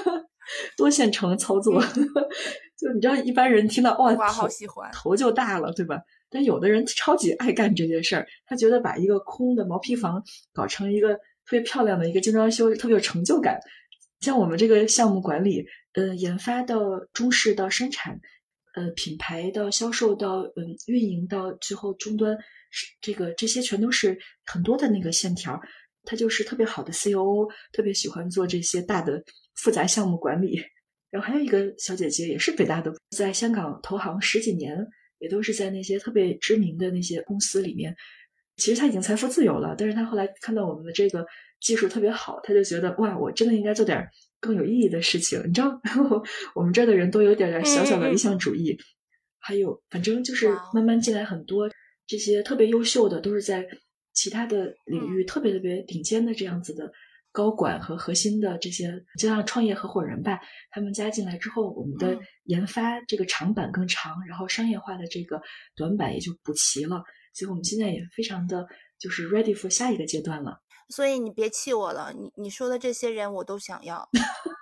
[0.76, 1.80] 多线程操作。
[2.76, 6.00] 就你知道，一般人听到哇，好喜欢，头就大了，对吧？
[6.28, 10.20] 但有的人超级爱干这件事儿，他觉得把一个空的毛坯房
[10.52, 13.60] 搞成一个特别漂亮的一个精装修，特别有成就感。
[14.20, 16.78] 像我们这个项目管理，呃，研发到
[17.12, 18.18] 中试到生产，
[18.74, 22.36] 呃，品牌到销售到嗯运营到最后终端，
[22.70, 25.60] 是这个这些全都是很多的那个线条。
[26.04, 29.22] 他就是特别好的 COO，特别喜欢做这些大的
[29.54, 30.62] 复杂项目管理。
[31.10, 34.86] 然后还有一个小姐姐也是北大的，在香港投行十几年，
[35.18, 37.94] 也都是在那些特别知名的那些公司里面。
[38.56, 41.26] 其实他已经财富自由了，但是他后来看到我们的这个。
[41.60, 44.08] 技术特别好，他就觉得哇，我真的应该做点
[44.40, 45.42] 更有意义的事情。
[45.46, 45.80] 你知道，
[46.54, 48.78] 我们这儿的人都有点点小小的理想主义。
[49.38, 51.70] 还有，反正就是慢慢进来很多
[52.06, 53.66] 这些特别优秀的，都是在
[54.12, 56.90] 其他的领域特别特别顶尖的这样子的
[57.30, 60.40] 高管和核心的这些，就像创业合伙人吧。
[60.70, 65.40] 他们加进来之后，我们的研发这个长板更长，然后商业化的这个
[65.76, 67.04] 短板也就补齐了。
[67.32, 68.66] 所以我们现在也非常的
[68.98, 70.58] 就是 ready for 下一个阶段了。
[70.88, 74.08] 所以你别气我了，你你说的这些人我都想要，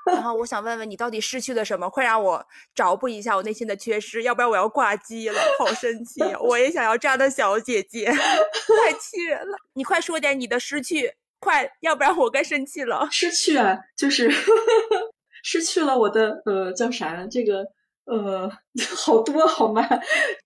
[0.06, 1.88] 然后我想问问你到底失去了什么？
[1.90, 6.22] 快让我找补一下我内心的缺失，要不然我要挂机了，好生气！
[6.40, 9.56] 我也想要这样的小姐姐， 太气人了！
[9.74, 13.08] 你快说点你的失去，快，要不然我该生气了。
[13.10, 14.30] 失去啊，就是
[15.44, 17.64] 失去了我的呃叫啥这个。
[18.05, 18.51] 呃，
[18.97, 19.88] 好多好吗？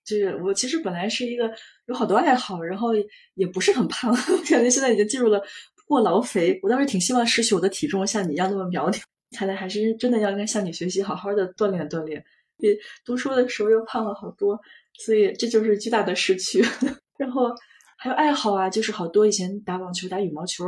[0.05, 1.51] 就是我其实本来是一个
[1.87, 2.91] 有好多爱好，然后
[3.35, 4.15] 也不是很胖，
[4.49, 5.43] 感觉现在已经进入了
[5.87, 6.59] 过劳肥。
[6.63, 9.05] 我倒是挺希望失去我的体重，像你一样那么苗条。
[9.37, 12.25] 看来还是真的要跟向你学习，好好的锻炼锻炼。
[12.57, 12.69] 比
[13.05, 14.59] 读书的时候又胖了好多，
[14.99, 16.65] 所以这就是巨大的失去。
[17.19, 17.51] 然后
[17.97, 20.65] 还有爱好啊，就是好多以前打网球、打羽毛球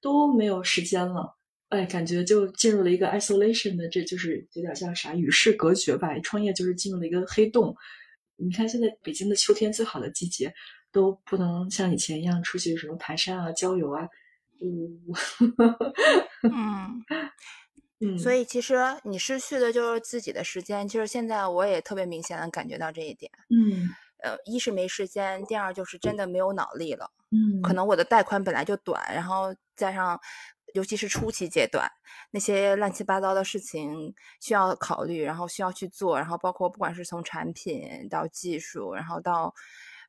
[0.00, 1.34] 都没有时间了。
[1.74, 6.16] 哎，感觉就进入了一个 isolation 的，这就是有点像啥与世隔绝吧。
[6.20, 7.74] 创业就是进入了一个黑洞。
[8.36, 10.54] 你看现在北京的秋天最好的季节，
[10.92, 14.08] 都不能像以前一样出去什么爬山啊、郊游啊。
[16.44, 17.02] 嗯
[18.00, 20.86] 嗯，所以其实你失去的就是自己的时间。
[20.88, 23.30] 其实现在我也特别明显的感觉到这一点。
[23.50, 23.88] 嗯，
[24.22, 27.10] 呃，一是没时间，第二就是真的没有脑力了。
[27.32, 30.20] 嗯，可能我的带宽本来就短，然后加上。
[30.74, 31.88] 尤其是初期阶段，
[32.32, 39.54] 那些乱七八糟的事情需要考虑，然后需要去做，然后包括不管是从产品到技术，然后到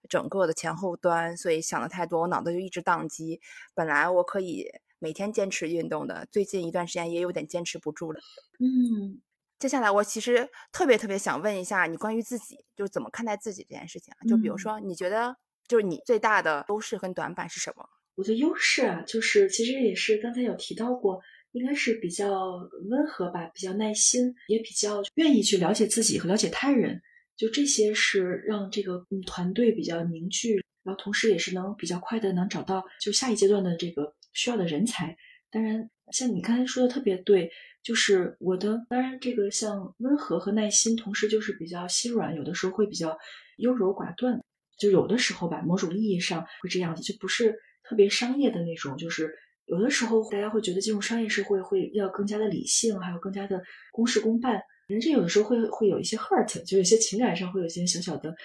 [0.09, 3.39] 整个的前后端，所以想的太多，我脑子就一直宕机。
[3.75, 8.19] 本来我可以每天坚持运动的，最近一段时间也有点坚持不住了。
[8.59, 9.21] 嗯，
[9.59, 14.25] 接下来我其实特别特别想问一下你关于自己，就是怎么看待自己这件事情啊？
[14.27, 17.87] 就比如嗯说，你觉得就是你最大的优势跟短板是什么？
[18.15, 22.57] 我的优势啊，就是其实也是刚才有提到过，应该是比较
[22.89, 27.01] 温和吧，比较耐心，也比较愿意去了解自己和了解他人。
[27.35, 35.17] 就这些是让这个团队比较凝聚，然后同时也是能比较快的能找到就下一阶段的这个需要的人才。
[35.51, 37.51] 当然，像你刚才说的特别对，
[37.83, 43.17] 就是我的当然这个像温和和耐心，同时就是比较心软，有的时候会比较
[43.57, 44.41] 优柔寡断。
[44.77, 49.33] 就有的时候吧，某种意义上会这样子，就不是特别商业的那种，就是
[49.65, 54.61] 有的时候大家会觉得进入商业社会会要更加的理性，还有更加的公事公办。
[54.87, 58.35] 人这有的时候会会有一些 hurt，就有些情感上会有一些小小的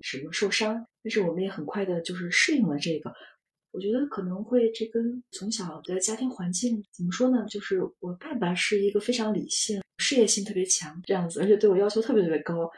[0.00, 3.12] 什么受伤，但是我们也很快的就是适应了这个。
[3.70, 7.44] 我觉得可能会这跟从小的家庭环境怎么说呢？
[7.48, 12.70] 就是我爸爸是一个非常理性、事业心特别强这样子，而且对我要求特别特别高，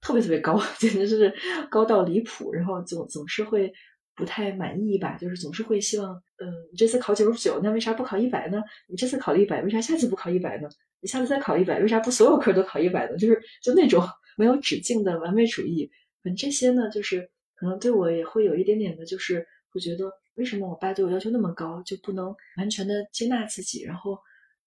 [0.00, 1.32] 特别特别高，简直是
[1.70, 2.52] 高到离谱。
[2.52, 3.72] 然后总总是会
[4.14, 8.62] 不太满意吧，就是总是会希望，嗯、你这次考九十九，那为啥不考一百呢？
[8.88, 10.68] 你这次考了一百，为啥下次不考一百呢？
[11.00, 13.16] 你下次再考一百，为啥不所有科都考一百呢？
[13.16, 15.90] 就是就那种 没有止境的完美主义。
[16.24, 23.82] 嗯，这些呢，就是可能对我也会有一点点的，就是会觉得为什么我爸对我要求那么高，就不能完全的接纳自己？
[23.82, 24.18] 然后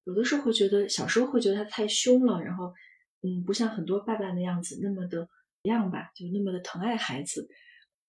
[0.04, 2.74] 有的时候会觉得小时候会觉得他太凶了，然后
[3.22, 5.28] 嗯，不像很多爸爸那样子那么的
[5.64, 7.48] 样吧，就那么的疼爱孩子。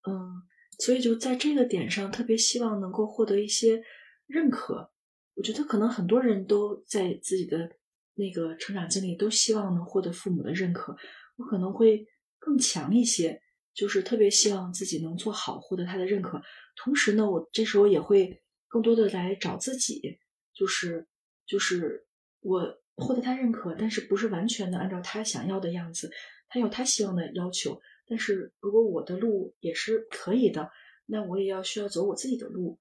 [0.08, 0.42] 嗯，
[0.78, 3.82] 所以就在这个点上，特别希望能够获得一些
[4.26, 4.90] 认可。
[5.34, 7.70] 我觉得可能很多人都在自己的
[8.14, 10.96] 那个成长经历都希望能获得父母的认可，
[11.36, 12.06] 我可能会
[12.38, 13.40] 更强一些，
[13.74, 16.40] 就是特别希望自己能做好，获得他的认可。
[16.76, 20.18] 同时呢，我这时候也会更多的来找自己，
[20.54, 21.06] 就是
[21.46, 22.06] 就是
[22.40, 26.10] 我获得他认可，但是不是完全的按照他想要的样子，
[26.48, 27.80] 他有他希望的要求。
[28.06, 30.70] 但是如果我的路也是可以的，
[31.06, 32.78] 那我也要需要走我自己的路。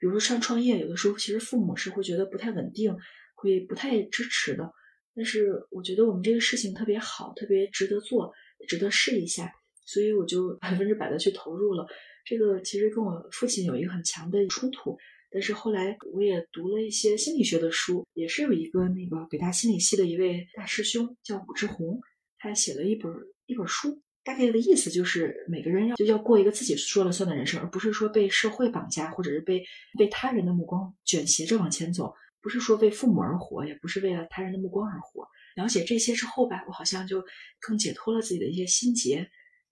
[0.00, 2.96] 比如说上创业，有的时候其实父母是会觉得不太稳定，
[3.34, 4.72] 会不太支持的。
[5.14, 8.32] 但是我觉得我们这个事情特别好，特别值得做，
[8.68, 9.52] 值得试一下，
[9.84, 11.86] 所以我就百分之百的去投入了。
[12.24, 14.96] 这个其实跟我父亲有一个很强的冲突，
[15.30, 22.00] 但是后来我也读了一些心理学的书，也是有一个那个北大心理系的一位大师兄叫武志红，
[22.38, 23.12] 他写了一本
[23.46, 24.00] 一本书。
[24.28, 29.64] 大概的意思就是，每个人要就要过一个自己说了算的人生，而不是说被社会绑架，或者是被
[29.98, 32.12] 被他人的目光卷挟着往前走。
[32.42, 35.26] 不是说为父母而活，也不是为了他人的目光而活。
[35.56, 37.24] 了解这些之后吧，我好像就
[37.58, 39.30] 更解脱了自己的一些心结。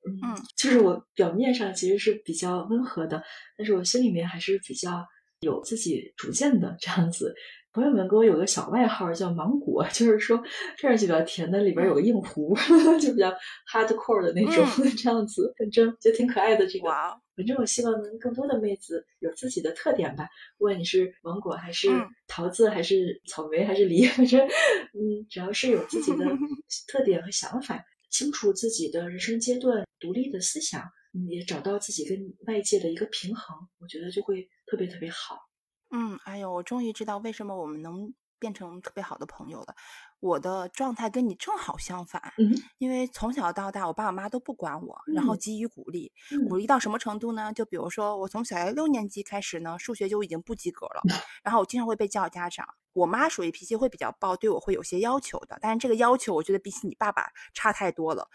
[0.09, 3.23] 嗯，嗯就是我表面上其实是比较温和的，
[3.59, 5.07] 但是我心里面还是比较
[5.40, 7.35] 有自己主见的这样子。
[7.77, 10.43] 朋友们给我有个小外号叫“芒果”， 就是说
[10.79, 12.55] 这样就比较甜的，里边有个硬核，
[12.99, 13.31] 就比较
[13.71, 16.67] hardcore 的那种、嗯 这样子，反正就挺可爱的。
[16.67, 16.89] 这个，
[17.37, 24.41] 反正我希望能更多的妹子有自己的特点吧，不管你是芒果还是嗯桃子，还是草莓，还是梨，反正
[24.97, 26.25] 嗯，只要是有自己的
[26.89, 30.81] 特点和想法，清楚自己的人生阶段，独立的思想，
[31.12, 35.37] 嗯，也找到自己跟外界的一个平衡，我觉得就会特别特别好。
[35.90, 39.75] 嗯，哎呦，我终于知道为什么我们能变成特别好的朋友了。
[40.18, 47.53] 我的状态跟你正好相反，嗯因为从小到大，我爸我妈都不管我，然后嗯给予鼓励，嗯鼓励到什么程度呢？
[47.53, 51.03] 就比如说，我从小学六年级开始呢，数学就已经不及格了，
[51.44, 52.66] 然后我经常会被叫家长。
[52.94, 58.29] 我妈属于脾气会比较暴，对我会有些要求的，但是这个要求我觉得比起你爸爸差太多了。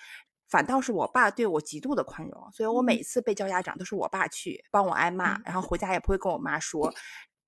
[0.47, 6.93] 反倒是我爸对我极度的宽容，所以我每嗯次被叫家长都是我爸去帮我挨骂，嗯然后回家也不会跟我妈说，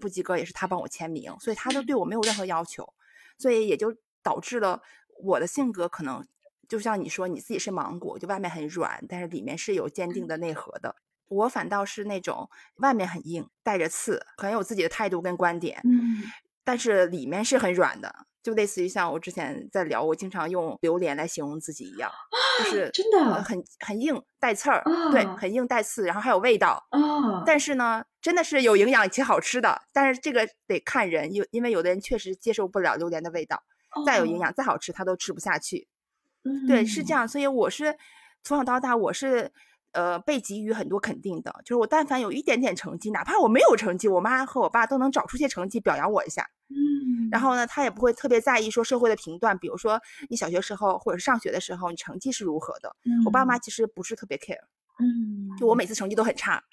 [0.03, 2.93] 不及格也是他帮我签名，所以他都对我没有任何要求，
[3.37, 4.81] 所以也就导致了
[5.23, 6.27] 我的性格可能
[6.67, 10.97] 就像你说你自己是芒果，就外面很软，但是里面是有坚定的内核的。
[11.29, 16.23] 我反倒是那种外面很硬，带着刺，很有自己的态度跟观点，嗯。
[16.65, 22.11] 但是里面是很软的，就类似于像我之前在聊，我经常用榴莲来形容自己一样，
[22.59, 25.35] 就是真的呃很很硬带刺儿，对，啊。
[25.39, 26.85] 很硬带刺，然后还有味道。
[26.91, 27.59] 啊，但。
[27.63, 33.63] 是呢，真的是有营养且好吃的，但是这个得看人，有因为有的人确实接受不了榴莲的味道，
[34.05, 35.87] 再有营哦，养再好吃他都吃不下去。
[36.43, 37.97] 嗯对，是这样，所以我是
[38.43, 39.53] 从小到大我是
[39.93, 46.47] 呃被给予很多肯定的，就是我但凡有一点点成绩，哪怕我没有成绩，我妈和我爸都能找出些成绩表扬我一下。
[46.69, 52.95] 嗯，然后呢，他也不会特别在意说社会的评断，比如说你小学时候或者是上学的时候，你成绩是如何的。
[53.25, 54.57] 我爸妈其实不是特别 care，
[54.99, 56.63] 嗯，就我每次成绩都很差，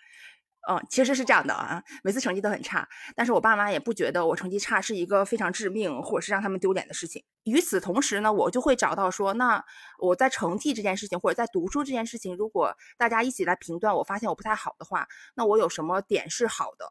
[0.71, 7.25] 嗯，其实是这样的啊，每次成绩都很差，但是我爸妈也不觉得我成绩差是一个非常致命或者是让他们丢脸的事情。
[7.43, 9.65] 与此同时呢，我就会找到说，那
[9.99, 16.87] 我在成绩这件事情或者在读书这件事情，如果大家一起来评断，我发现我不太好的话，那我有什么点是好的，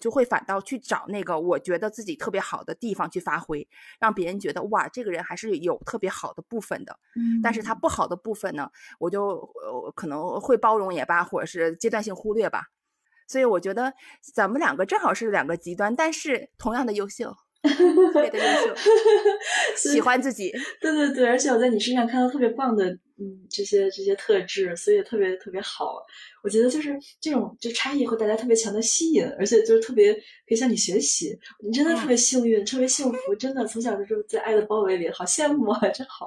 [0.00, 3.68] 就会反倒去找那个我觉得自己特别好的地方去发挥，
[4.00, 6.98] 让别人觉得哇，这个人还是有特别好的部分的。
[7.14, 8.68] 嗯，但是他不好的部分呢，
[8.98, 12.64] 我就呃可能会包容也罢，或者是阶段性忽略吧。
[13.30, 13.92] 所以我觉得
[14.34, 17.32] 咱们两个正好是两个极端，但是同样的优秀，
[18.12, 18.74] 特别的优秀，
[19.78, 20.50] 喜欢自己。
[20.82, 25.94] 对对对，而且我在你身上看到特别棒的，嗯，这些这些特质，所以特别特别好。
[26.42, 31.38] 我觉得就是这种就差异会带来特别强的吸引，而且就是特别可以向你学习。
[31.64, 36.26] 你真的特别幸运，特别幸福，真的从小的时候在爱的包围里，好羡慕啊，真好。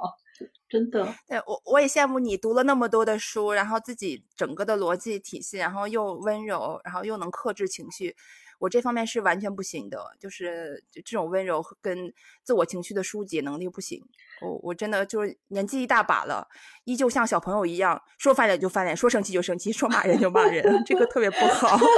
[0.74, 8.16] 真的，对我我也羡慕你读了那么多的书，然后自己整个的逻辑体系，然后又温柔，然后又能克制情绪。
[8.58, 12.12] 我这方面是完全不行的，就是这种温柔跟
[12.42, 14.02] 自我情绪的疏解能力不行。
[14.44, 16.46] 我我真的就是年纪一大把了，
[16.84, 21.78] 依旧像小朋友一样，说翻脸就翻脸，说生气就生气，说骂人就骂人，这个特别不好。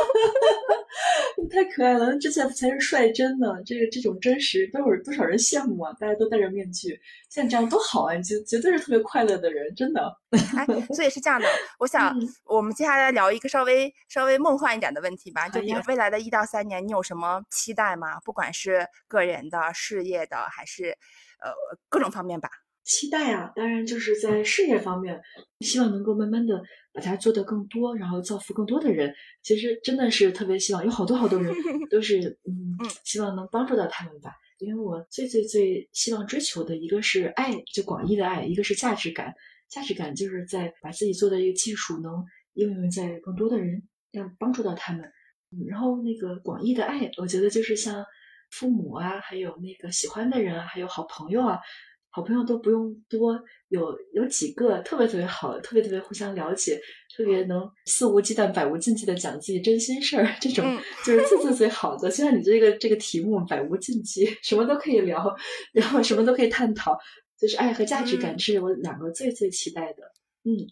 [1.36, 3.48] 你太可爱了，这才才是率真呢。
[3.66, 5.92] 这个这种真实，都有多少人羡慕啊！
[6.00, 8.14] 大家都戴着面具，像你这样多好啊！
[8.14, 10.16] 你绝绝对是特别快乐的人，真的。
[10.56, 11.46] 哎，所以是这样的，
[11.78, 18.18] 我想我们接下来聊一个稍微稍微梦幻一点的问题吧，就你未来的一到三年，你有什么期待吗？
[18.24, 20.96] 不管是个人的、事业的，还是
[21.40, 21.52] 呃
[21.88, 22.48] 各种方面吧。
[22.84, 25.20] 期待啊，当然就是在事业方面，
[25.60, 26.62] 希望能够慢慢的
[26.92, 29.12] 把它做得更多，然后造福更多的人。
[29.42, 31.52] 其实真的是特别希望，有好多好多人
[31.90, 34.30] 都是嗯，希望能帮助到他们吧。
[34.58, 39.34] 因为我最最最希望追求的一个是爱，就广义的爱；一个是价值感。
[39.68, 42.24] 价值感就是在把自己做的一个技术能
[42.54, 43.82] 应用在更多的人，
[44.12, 45.02] 让帮助到他们。
[45.50, 48.06] 嗯，然后那个广义的爱，我觉得就是像
[48.50, 51.58] 父母啊，还有那个喜欢的人啊，还有好朋友啊。
[52.08, 53.38] 好朋友都不用多，
[53.68, 56.80] 有有几个特别特别好，特别特别互相了解，
[57.14, 60.64] 特别能肆无忌惮、百无禁忌的讲自己真心事儿，这种
[61.04, 62.08] 就是最最最好的。
[62.08, 65.36] 就像你这个这个题目“百无禁忌”，什么都可以聊，
[65.74, 66.98] 然后什么都可以探讨，
[67.38, 70.02] 就是爱和价值感是我两个最最期待的。
[70.44, 70.66] 嗯。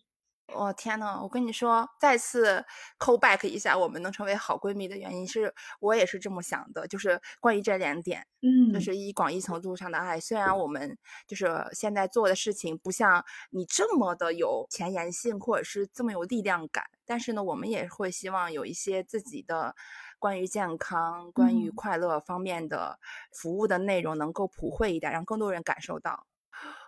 [0.53, 2.64] 我天呐，我跟你说，再次
[2.99, 10.20] call back 一下，我们能成为好闺蜜的原因是我也是这么想的，就是关于这两点，嗯，就是一广义程度上的爱。
[10.20, 19.74] 虽然我们就是现在做的事情不像你这么的有前沿性，或者是这么有力量感，但是呢，我们也会希望有一些自己的
[20.18, 22.99] 关于健康、关于快乐方面的
[23.32, 26.26] 服务的内容能够普惠一点，让更多人感受到。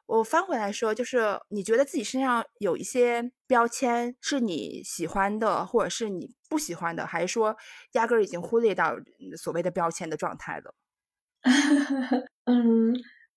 [0.07, 7.57] 我翻回来说，就是你觉得自己身上有一些标签是你喜欢的，或者是你不喜欢的，还是说
[7.93, 8.97] 压根儿已经忽略到
[9.37, 10.75] 所谓的标签的状态了？
[12.47, 12.95] 嗯，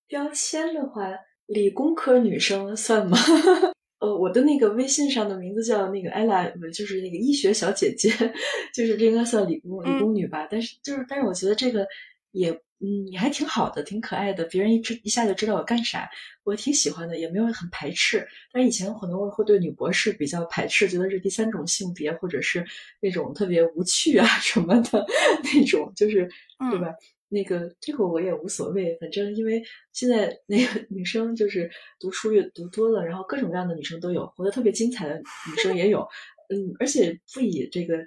[0.08, 1.10] 标签的话，
[1.48, 3.18] 理工科女生算吗？
[4.00, 8.10] 呃，我的那个微信上的名字叫那个 ella，就是那个医学小姐姐，
[8.76, 10.48] 就是这应该算理工理工女吧。
[10.50, 11.88] 但是就是，但是我觉得这个
[12.32, 12.62] 也。
[12.82, 16.10] 嗯，你还挺好的，挺可爱的，别人一知一下就知道我干啥，
[16.46, 18.26] 我挺喜欢的，也没有很排斥。
[18.54, 22.66] 但以前可能我会对女博士比较排斥，觉得是第三种性别，或者是
[23.02, 25.06] 那种特别无趣啊什么的
[25.44, 26.30] 那种，就是
[26.72, 26.88] 对吧？
[27.28, 29.62] 那个这个我也无所谓，反正因为
[29.92, 31.70] 现在那个女生就是
[32.00, 36.08] 读书越读多了，然后各种各样的女生都有，活得特别精彩的女生也有，
[36.48, 37.98] 嗯，而且不以这个，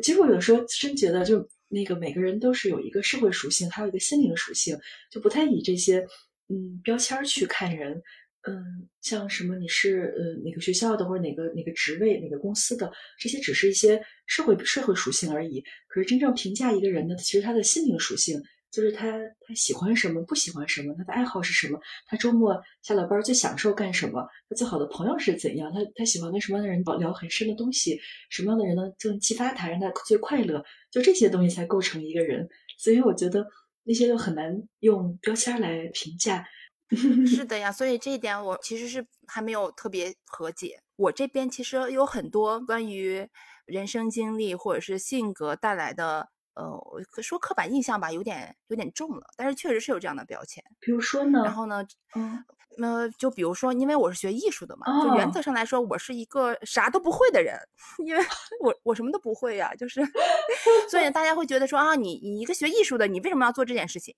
[0.00, 1.48] 其实我有时候真觉得就。
[1.72, 4.78] 那个每个人都是有一个社会属性，还有一个心灵属性，
[5.10, 6.06] 就不太以这些
[6.48, 8.02] 嗯标签去看人。
[8.42, 15.64] 嗯，像什么你是呃哪个学校的，或者哪个哪个职位、哪个公司的，这些只是一些社会社会属性而已。
[15.88, 18.42] 可是真正评价一个人呢，其实他的心灵属性。
[18.72, 19.06] 就是他，
[19.46, 28.00] 他喜欢什么，不喜欢什么，他的爱好是什么，他周末下了班最享受干什么，他最好的朋友是怎样，他他喜欢跟什么样的人聊很深的东西，
[28.30, 32.48] 什么样的人呢更激发他，让他最快乐，就这些东西才构成一个人。
[32.78, 33.46] 所以我觉得
[33.84, 36.44] 那些都很难用标签来评价。
[37.26, 40.80] 是的呀，所以这一点我其实是还没有特别和解。
[40.96, 43.28] 我这边其实有很多关于
[43.66, 46.30] 人生经历或者是性格带来的。
[46.54, 50.62] 呃，说刻板印象吧，有点有点重了，但是确实是有这样的标签。
[50.80, 51.40] 比如说呢？
[51.44, 51.84] 然后呢？
[52.14, 52.44] 嗯，
[52.78, 57.58] 那就比如说，因为我是学艺术的嘛，就原则上来说，我是一个啥都不会的人，
[58.04, 58.22] 因为
[58.60, 60.00] 我我什么都不会呀，就是，
[60.90, 64.14] 所以大家会觉得说啊，你你一个学艺术的，你为什么要做这件事情？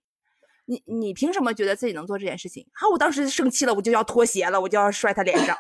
[0.67, 2.67] 你你凭什么觉得自己能做这件事情？
[2.73, 5.57] 啊，我当时生气了，我就要脱鞋了，我就要摔他脸上。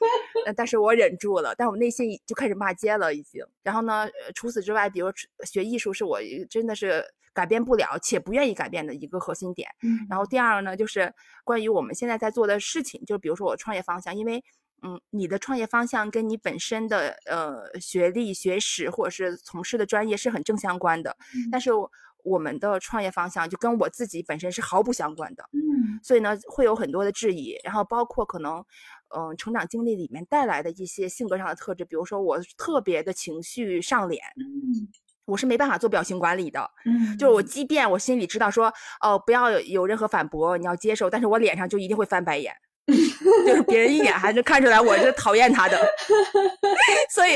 [0.56, 3.44] 但是我忍住了，但我内心就开始骂街了，已经。
[3.62, 5.08] 然后呢，除此之外，比如
[5.44, 9.68] 学艺术是我真的是改变不了且不愿意改变的一个核心点。
[9.82, 11.12] 嗯，然后第二呢，就是
[11.44, 14.42] 关于我们现在在做的事情，就比如说我创业方向，因为
[14.82, 21.14] 嗯，你的创业方向跟你本身的呃学历、学识或者是从事的专业是很正相关的，
[21.52, 21.92] 但是我
[22.38, 25.44] 们的创业方向就跟我自己本身是毫不相关的。
[25.52, 28.64] 嗯，所以呢，会有很多的质疑，然后包括可能。
[29.12, 34.86] 嗯，成长经历里面带来的一些性格上的特质，比如说我特别的情绪上脸，嗯，
[35.24, 42.54] 我是没办法做表情管理的，嗯，就是我即便我心里知道说，哦，不要有任何反驳，你要接受，但是我脸上就一定会翻白眼，
[42.86, 45.76] 就是别人一眼还是看出来我是讨厌他的，
[47.12, 47.32] 所以。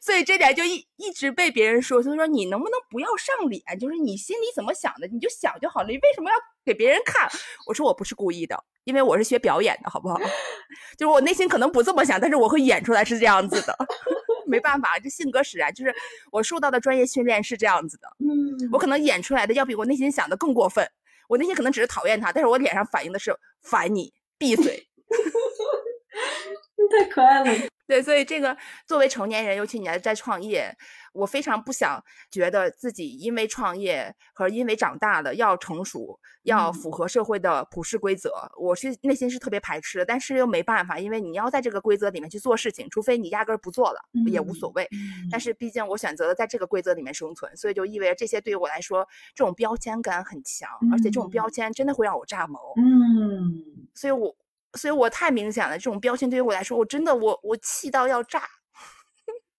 [0.00, 3.62] 所以这点就一一直被别人说，就说你能不能不要上脸？
[3.78, 5.88] 就是你心里怎么想的，你就想就好了。
[5.88, 7.28] 你为什么要给别人看？
[7.66, 10.18] 我说我不是故意的，因为我是学表演的，好不好？
[10.96, 13.76] 就是我内心可能不这么想，但是我会演出来是这样子的。
[14.46, 15.94] 没办法，这性格使然，就是
[16.30, 18.08] 我受到的专业训练是这样子的。
[18.18, 20.86] 嗯，我可能演出来的要比我内心想的更过分。
[21.28, 24.88] 我内心可能只是讨厌他，但是我脸上反映的是烦你，闭嘴。
[26.90, 27.50] 太可爱了。
[27.92, 30.74] 对，所以这个作为成年人，尤其你还在创业，
[31.12, 40.06] 我非常不想觉得自己因为创业和因为长大了要成熟，要符合社会的普世规则，我是内心是特别排斥的。
[40.06, 44.88] 但是又没办法，因为你要在这个规则里面去做事情，除非你压根儿不做了也无所谓。
[45.30, 52.58] 但是毕竟我选择了在这个规则里面生存，所以就意味着这些对于我来说，这种标签感很强，而且这种标签真的会让我炸毛。
[52.78, 53.62] 嗯，
[53.92, 54.34] 所以我。
[54.78, 58.42] 所以我太明显了，这种标签对于我来说，我真的我我气到要炸。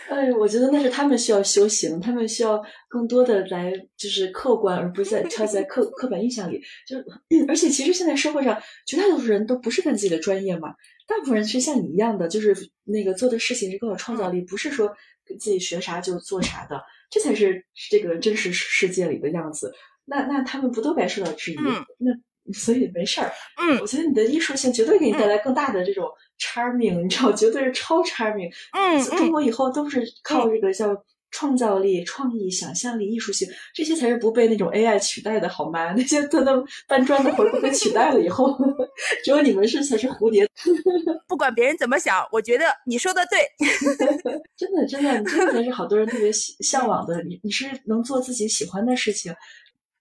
[0.07, 6.61] 哎，我觉得那是他们需要修行，他们需要更多的来就是客观，而不是在插在刻刻板印象里。
[6.87, 6.97] 就
[7.49, 10.75] 而且其实现在社会上绝大多数人都不是干自己的专业嘛，
[11.07, 14.95] 大部分人是像你一样的，就是那个做的事情是更有创造力，不是说
[15.27, 19.73] 自己学啥就做啥的，这才是这个真实世界里的样子。
[20.05, 21.57] 那那他们不都该受到质疑？
[21.97, 22.11] 那。
[22.53, 26.07] 所以没事儿，嗯，我觉得你的艺术性绝对给你带来更大的这种
[26.39, 28.51] charming，你知道，绝对是超 charming。
[28.73, 30.95] 嗯，中国以后都是靠这个叫
[31.31, 35.93] 创造力、创意、想象力、艺术性，这些才是不被那种 AI 取代的，好吗？
[35.97, 36.51] 那些都那
[36.87, 38.55] 搬砖的活都被取代了以后，
[39.25, 40.47] 只有你们是才是蝴蝶。
[41.27, 43.39] 不管别人怎么想，我觉得你说的对。
[44.55, 47.21] 真的，真的，你真的才是好多人特别向往的。
[47.23, 49.33] 你你是能做自己喜欢的事情。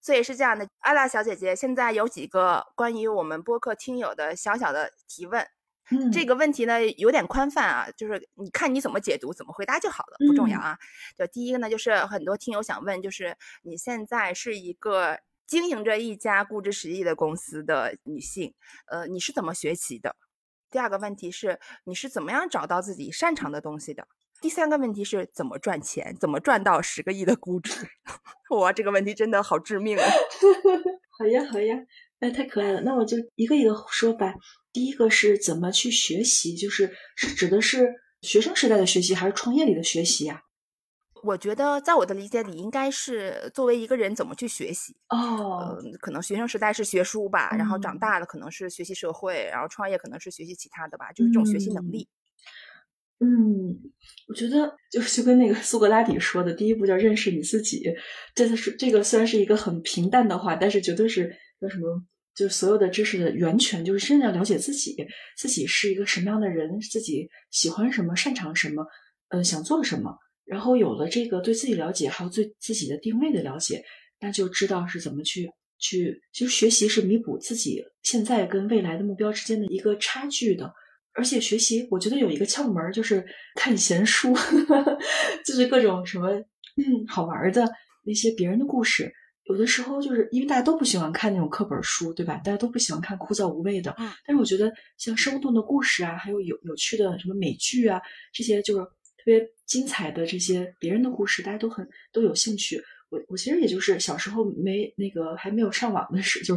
[0.05, 5.49] 所以是这样的，阿拉小姐姐，现在有几个关于我们播客听友的小小的提问。
[5.91, 10.79] 嗯，这个问题呢有点宽泛啊，就是你看你怎么解读、怎么回答就好了，不重要啊。
[11.17, 18.53] 就第一个呢，就是很多听友想问，就是你现在是一个经营着一家估值十亿的公司的女性，
[18.85, 20.17] 呃，你是怎么学习的？
[20.71, 24.07] 第二个问题是，你是怎么样找到自己擅长的东西的？
[24.45, 26.15] 第三个问题是怎么赚钱？
[26.21, 27.89] 怎么赚到十个亿的估值？
[28.61, 30.05] 哇，这个问题真的好致命啊！
[31.19, 31.75] 好呀，好呀，
[32.21, 32.83] 哎，太可爱了。
[32.83, 34.35] 那我就一个一个说吧。
[34.71, 37.91] 第一个是怎么去学习，就是是指的是
[38.21, 40.43] 学生时代的学习，还是创业里的学习呀？
[41.23, 45.83] 我觉得在我的理解里，应该是作为一个人怎么去学习哦。
[46.03, 52.07] 可能学生时代是学书吧，然后长大了可能是学习社会，然后创业可能是学习其他的吧，就是这种学习能力。
[53.21, 53.81] 嗯，
[54.29, 57.83] 我觉得就就跟那个苏格拉底说的，第一步叫认识你自己。
[58.35, 62.05] 这是这个虽然是一个很平淡的话，但是绝对是叫什么？
[62.35, 64.97] 就是所有的知识的源泉，就是真的要了解自己，
[65.37, 68.85] 自己是一个什么样的人，自己喜欢什么，擅长什么，
[69.29, 70.19] 呃，想做什么。
[70.45, 73.85] 然后有了这个对自己了解，还有对自己的定位的了解，
[74.21, 75.49] 那就知道是怎么去
[75.79, 76.21] 去。
[76.33, 80.75] 其实学习是弥补自己现在跟未来的目标之间的一个差距的。
[81.15, 84.35] 而且学习，我觉得有一个窍门，就是看闲书，
[85.47, 86.31] 就是各种什么
[86.77, 87.67] 嗯好玩的
[88.05, 89.13] 那些别人的故事。
[89.45, 92.37] 有的时候就是因为大家都不喜欢看那种课本书，对吧？
[92.39, 93.95] 大家都不喜欢看枯燥无味的。
[93.99, 94.11] 嗯。
[94.27, 98.01] 但是我觉得像生动的故事啊，还有有有趣的什么美剧啊，
[98.33, 102.83] 这些就是特别精彩的这些别人的故事，大家都很都有兴趣。
[103.11, 106.57] 我我其实也就是小时候没那个还没有上网的时，就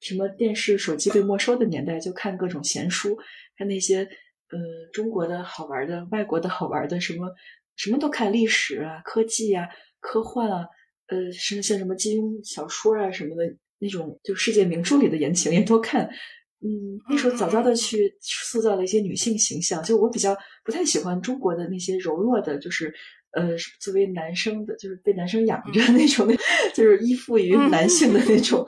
[0.00, 3.18] 什么电视、手机被没收的年代，就看各种闲书。
[3.56, 4.08] 看那些
[4.50, 4.58] 呃
[4.92, 7.28] 中国的好玩的、外国的好玩的，什么
[7.76, 9.66] 什么都看，历史啊、科技啊、
[10.00, 10.66] 科幻啊，
[11.08, 13.42] 呃，像像什么金庸小说啊什么的
[13.80, 16.08] 那种，就世界名著里的言情也都看。
[16.60, 19.82] 嗯，那时候早早的去塑造了一些女性形象。
[19.82, 22.92] 就我比较不太喜欢中国的那些柔弱的，就是
[23.32, 26.26] 呃，作为男生的，就是被男生养着那种，
[26.74, 28.66] 就是依附于男性的那种。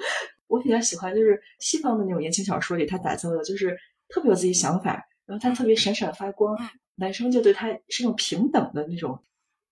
[0.51, 3.79] 我比较喜欢就是西方的那种言情小说里，他打造的就是
[4.09, 6.59] 特别有自己想法，然后他特别闪闪发光，
[6.97, 9.19] 男生就对他是那种平等的那种。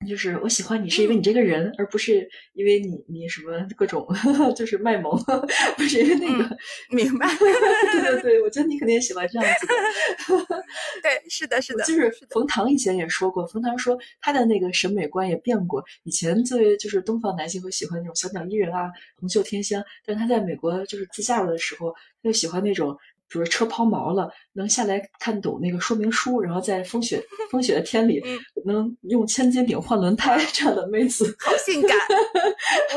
[0.06, 4.06] 就是我喜欢你是因为你这个人，而不是因为你你什么各种
[4.54, 5.12] 就是卖萌，
[5.76, 6.56] 不是因为那个。
[6.90, 7.28] 明白。
[7.36, 10.64] 对对对，我觉得你肯定也喜欢这样子的。
[11.02, 11.84] 对，是的，是的。
[11.84, 15.84] 就是冯唐以前也说过，冯唐说他的那个审美观也变过。
[16.04, 21.92] 以前作为就是东方男性会喜欢那种小鸟依人啊、红袖添香，但他在美国就是自驾了的时候，
[22.22, 22.96] 他就喜欢那种。
[23.30, 28.22] 比如车抛锚了，能下来看懂那个说明书，然后在风雪 风雪的天里，
[28.64, 31.96] 能用千斤顶换轮胎这样的妹子， 好性感，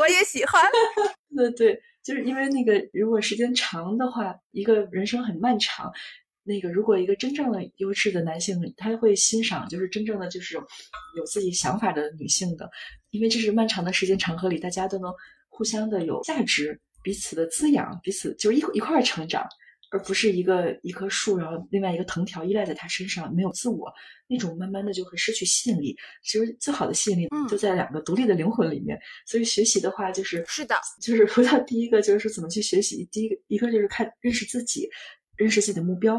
[0.00, 0.62] 我也喜欢。
[1.36, 5.92] 对对，就是因为那个，如果时间长的话，一个人生很漫长。
[6.44, 12.68] 那个，如果一个真正的优质的男性，他会欣赏，就是真正的就是有自己想法的女性的，
[13.10, 15.14] 因为这是漫长的时间长河里，大家都能
[15.48, 19.46] 互相的有价值，彼此的滋养，彼此就是一一块成长。
[19.92, 23.92] 而不是一个一棵树，然后另外一个藤条依赖在它身上，没有自我，
[24.26, 25.94] 那种慢慢的就会失去吸引力。
[26.22, 28.98] 其实最好的吸引力就在两个独立的灵魂里面。
[29.26, 33.06] 所以学习的话，就是是的，就是回到第一个，就是怎么去学习。
[33.12, 34.88] 第一个一个就是看认识自己，
[35.36, 36.18] 认识自己的目标。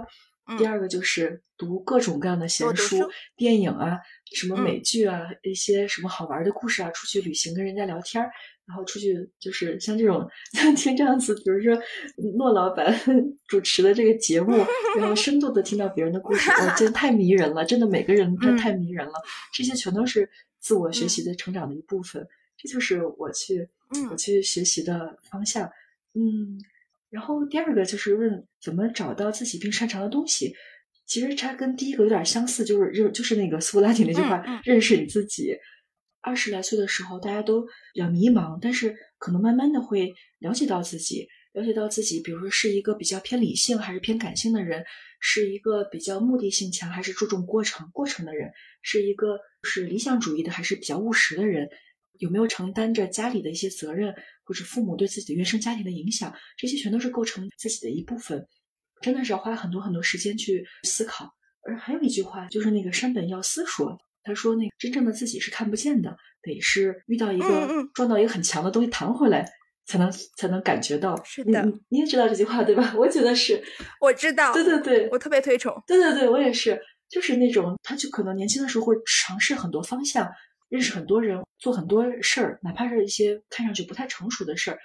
[0.57, 2.97] 第二个就是读各种各样的闲书、
[3.35, 3.99] 电影啊，
[4.35, 8.29] 什么美剧啊，一些什么好玩的故事啊，出去旅行跟人家聊天儿。
[8.65, 11.77] 然后出去就是像这种像听这样子，比如说
[12.37, 12.97] 诺老板
[13.45, 14.55] 主持的这个节目，
[14.97, 17.65] 然后深度的听到别人的故事，哇，真太迷人了！
[17.65, 19.13] 真的每个人真太迷人了。
[19.53, 20.29] 这些全都是
[20.59, 22.25] 自我学习的成长的一部分，
[22.57, 23.67] 这就是我去
[24.09, 25.69] 我去学习的方向。
[26.13, 26.57] 嗯，
[27.13, 30.55] 然后第二个就是问怎么找到自己并擅长的东西。
[31.05, 35.55] 其实它跟第一个有点相似，就是认就是那个苏格拉底那句话：认识你自己。
[36.21, 37.61] 二十来岁的时候，大家都
[37.93, 44.85] 比较迷茫，但是可能慢慢的会了解到自己，了解到自己，比如说是一个比较偏理性还是偏感性的人，
[45.19, 48.51] 是一个比较目的性强还是注重过程过程的人，
[48.81, 51.67] 是一个是理想主义的还是比较务实的人，
[52.17, 58.45] 有没有承担着家里的一些责任，或者父母对自己的原生家庭的影响，这些全都是构成自己的一部分，
[59.01, 61.29] 真的是要花很多很多时间去思考。
[61.67, 63.97] 而还有一句话，就是那个山本耀司说。
[64.25, 69.45] 他说：“那个真正的自己是看不见的，得是遇到一个撞到一个很强的东西弹回来，
[69.85, 72.93] 才能才能感觉到。”是的，你也知道这句话对吧？
[72.97, 73.61] 我觉得是，
[73.99, 74.53] 我知道。
[74.53, 75.75] 对对对，我特别推崇。
[75.85, 80.25] 对对对，我也是，就是那种他就可能年轻的时候会尝试很多方向，
[80.69, 84.79] 认识很多人，做很多事儿，哪怕是一些看上去不太成熟的事儿。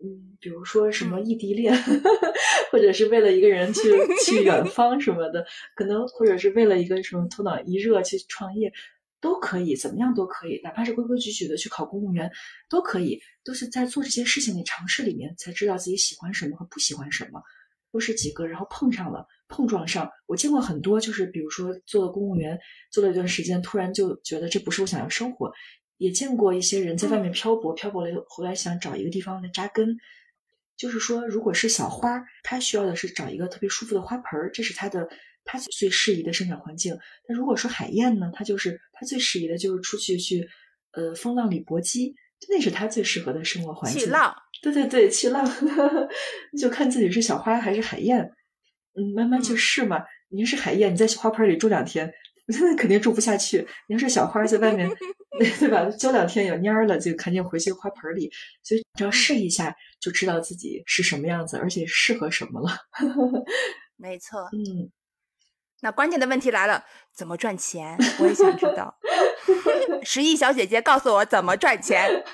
[0.00, 1.74] 嗯，比如说什么异地恋，
[2.70, 3.80] 或者是为了一个人去
[4.24, 8.72] 去远方什么的，可能或者是为了一个什么头脑一热去创业，
[9.20, 12.30] 都可以，怎么样都可以，哪怕是规规矩矩的去考公务员，
[12.70, 17.42] 都可以，都是在做这些事情的尝试里面才知道自己喜欢什么和不喜欢什么，
[17.90, 20.10] 都是几个，然后碰上了，碰撞上。
[20.26, 22.58] 我见过很多，就是比如说做了公务员，
[22.92, 25.52] 做了一段时间，突然就觉得这不是我想要生活。
[25.96, 29.96] 也见过一些人在外面漂泊，漂泊了回来想找一个地方来扎根。
[30.76, 35.08] 就是说，如果是小花，它需要的是找一个特别舒服的花盆儿，这是它的
[35.44, 36.96] 它最适宜的生长环境。
[37.26, 40.48] 但如果说海燕呢，它就是它最适宜的就是出去去，
[40.92, 42.14] 呃，风浪里搏击，
[42.48, 44.04] 那是它最适合的生活环境。
[44.04, 44.32] 去浪，
[44.62, 45.44] 对对对，去浪，
[46.56, 48.30] 就看自己是小花还是海燕。
[48.94, 50.04] 嗯，慢慢去试嘛。
[50.28, 52.12] 你是海燕，你在花盆里住两天。
[52.48, 53.66] 那肯定住不下去。
[53.88, 54.90] 你要是小花在外面，
[55.60, 55.84] 对吧？
[55.90, 58.30] 浇两天有蔫儿了，就赶紧回去花盆里。
[58.62, 62.70] 所以只要试一下，就知道自己是什么样子，而且适合什么了。
[63.96, 64.48] 没错。
[64.52, 64.90] 嗯。
[65.80, 66.82] 那关键的问题来了，
[67.14, 67.96] 怎么赚钱？
[68.18, 68.98] 我也想知道。
[70.02, 72.24] 十亿小姐姐，告诉我怎么赚钱。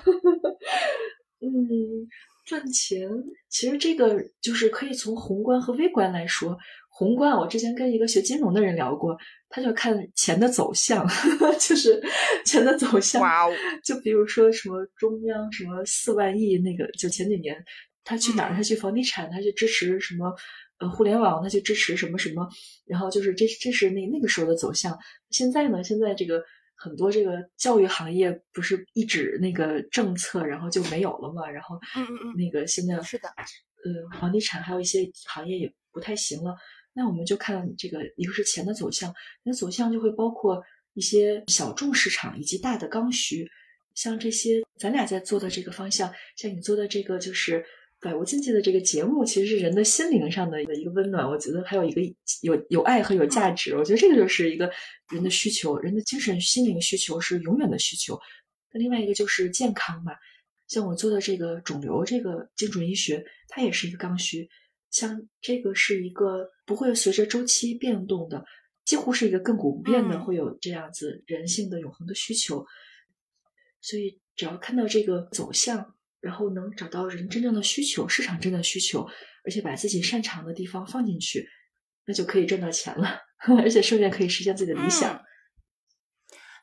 [1.40, 2.06] 嗯，
[2.44, 3.08] 赚钱
[3.48, 6.56] 其实这个就是可以从宏观和微观来说。
[6.96, 9.16] 宏观，我之前跟一个学金融的人聊过，
[9.48, 11.04] 他就看钱的走向，
[11.58, 12.00] 就是
[12.46, 13.20] 钱的走向。
[13.20, 13.52] 哇哦！
[13.82, 17.56] 就比如说什么中央什么四万亿那个，就前几年
[18.04, 18.54] 他去哪儿？
[18.54, 20.32] 他去房地产，他去支持什么？
[20.78, 22.48] 呃，互联网，他去支持什么什么？
[22.86, 24.96] 然后就是这这是那那个时候的走向。
[25.30, 25.82] 现在呢？
[25.82, 26.40] 现在这个
[26.84, 31.48] 很多这个教育行业不是一纸那个政策，然后就没有了嘛？
[31.48, 36.54] 然后嗯嗯嗯，那个现在是的，呃，房地产还有一些行业也不太行了。
[36.92, 39.14] 那我们就看这个，一个是钱的走向，
[39.44, 40.62] 那走向就会包括
[40.92, 43.50] 一些小众市场以及大的刚需，
[43.94, 47.64] 像这些咱俩在做的这个方向，像你做的这个就是
[48.04, 51.26] 百无禁忌的这个节目，其实是人的心灵上的一个温暖。
[51.26, 52.02] 我觉得还有一个
[52.42, 53.74] 有有爱和有价值。
[53.78, 54.70] 我觉得这个就是一个
[55.10, 58.20] 人的需求，人的精神心灵需求是永远的需求。
[58.70, 60.12] 那另外一个就是健康嘛，
[60.68, 64.50] 像我做的这个肿瘤这个精准医学，它也是一个刚需。
[64.90, 68.44] 像这个是一个不会随着周期变动的，
[68.84, 72.66] 几乎是一个亘古不变的，会有这样子人性的永恒的需求。
[73.80, 75.93] 所以只要看到这个走向。
[76.24, 79.06] 然后能找到人真正的需求，市场真的需求，
[79.44, 81.46] 而且把自己擅长的地方放进去，
[82.06, 83.20] 那就可以赚到钱了，
[83.62, 85.22] 而且顺便可以实现自己的理想。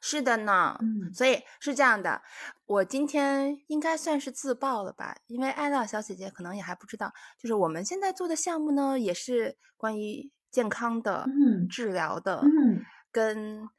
[0.01, 2.23] 是的呢，嗯，所以是这样的，
[2.65, 5.15] 我今天应该算是自曝了吧？
[5.27, 12.81] 因为艾拉小姐姐可能也还不知道，就是我们现在做的项目呢，也是关于健康的、嗯治疗的，嗯
[13.11, 13.69] 跟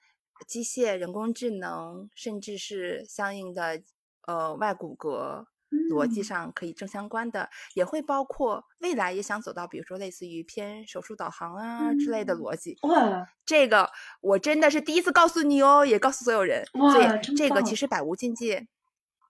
[0.46, 3.82] 机械、人工智能，甚至是相应的
[4.28, 5.44] 呃外骨骼。
[5.90, 12.78] 逻辑上可以正相关的，也会包括未来也想走到，比如说类似于偏手术导航啊之类的逻辑。
[12.82, 16.64] 哇，这个我真的是第一次告诉你哦，也告诉所有人。
[16.74, 18.66] 哇，这个其实百无禁忌。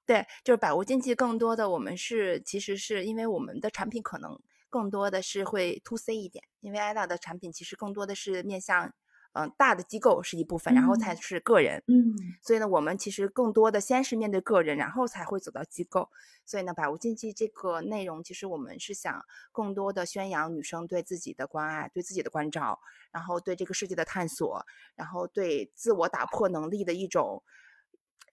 [0.04, 1.14] 对，就是百无禁忌。
[1.14, 4.38] 更多的我们是，其实是因为我们的产品可能
[4.68, 8.92] 更多的是会 to C 一点，因为 Ida 的产品其实更多的是面向。
[9.34, 11.82] 嗯，大的机构是一部分，然后才是个人。
[11.86, 16.08] 嗯，所以呢，我们其实更多的先是面对个人，然后才会走到机构。
[16.44, 22.78] 所以呢，百无禁忌这个内容，其实我们是想更多的宣扬女生对自己的关爱、对自己的关照，
[23.10, 24.64] 然后对这个世界的探索，
[24.96, 27.42] 然后对自我打破能力的一种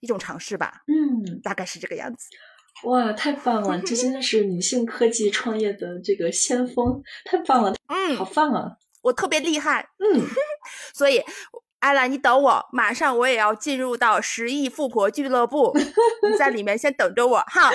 [0.01, 0.83] 一种尝试吧。
[0.87, 2.27] 嗯，大概是这个样子。
[2.83, 3.81] 哇，太棒了！
[3.81, 7.73] 这真的是女性科技创业的这个先锋，太棒了！
[7.87, 8.77] 嗯，好棒啊！
[9.01, 10.21] 我特别厉害，嗯，
[10.93, 11.23] 所以
[11.79, 15.73] 艾拉，你等我，马上我也要进入到十亿富婆俱乐部，
[16.29, 17.71] 你在里面先等着我哈。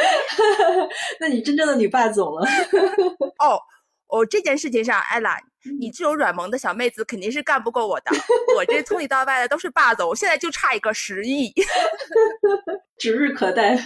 [1.20, 2.46] 那你真正的女霸总了。
[3.40, 3.60] 哦
[4.08, 5.38] 哦，这件事情上，艾拉，
[5.80, 8.10] 你这种软萌的小妹子肯定是干不过我的，
[8.56, 11.52] 我这从里到外的都是霸总，现在就差一个十亿，
[12.98, 13.78] 指日可待。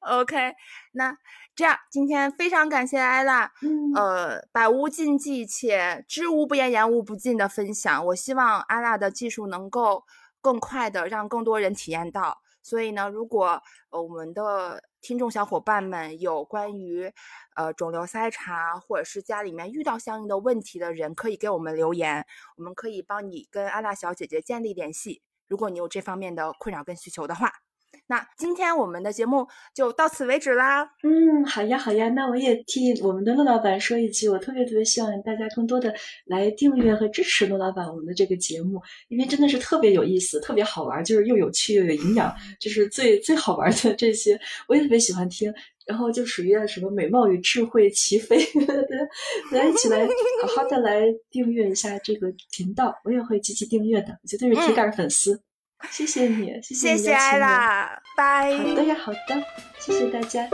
[0.00, 0.52] OK，
[0.92, 1.16] 那。
[1.60, 8.06] 这样，今天非常感谢艾拉，嗯，呃，百无禁忌且知无不言，言无不尽的分享。
[8.06, 10.02] 我希望艾拉的技术能够
[10.40, 12.40] 更快的让更多人体验到。
[12.62, 17.12] 所以呢，如果呃我们的听众小伙伴们有关于
[17.54, 22.24] 呃肿瘤筛查或者是家里面遇到相应的问题的人，可以给我们留言，
[22.56, 25.20] 我们可以帮你跟艾拉小姐姐建立联系。
[25.46, 27.52] 如果你有这方面的困扰跟需求的话。
[28.10, 30.82] 那今天我们的节目就到此为止啦。
[31.04, 32.08] 嗯，好呀，好呀。
[32.08, 35.94] 那我也替我们的陆老板说一句，我特别特别希望大家更多的
[36.24, 44.36] 来订阅和支持陆老板我们的这个节目，因为真的是特别有意思，特别好玩，就是又有趣又有营养，就是最最好玩的这些，
[44.66, 45.54] 我也特别喜欢听。
[45.86, 48.38] 然后就属于什么美貌与智慧齐飞，
[49.52, 50.04] 大家一起来
[50.42, 55.40] 好好的来订阅一下这个频道，我也会积极订阅的，绝对是铁杆粉丝。
[55.88, 58.56] 谢谢你，谢谢你谢艾拉，拜。
[58.56, 59.42] 好的呀，好的，
[59.78, 60.48] 谢谢大家。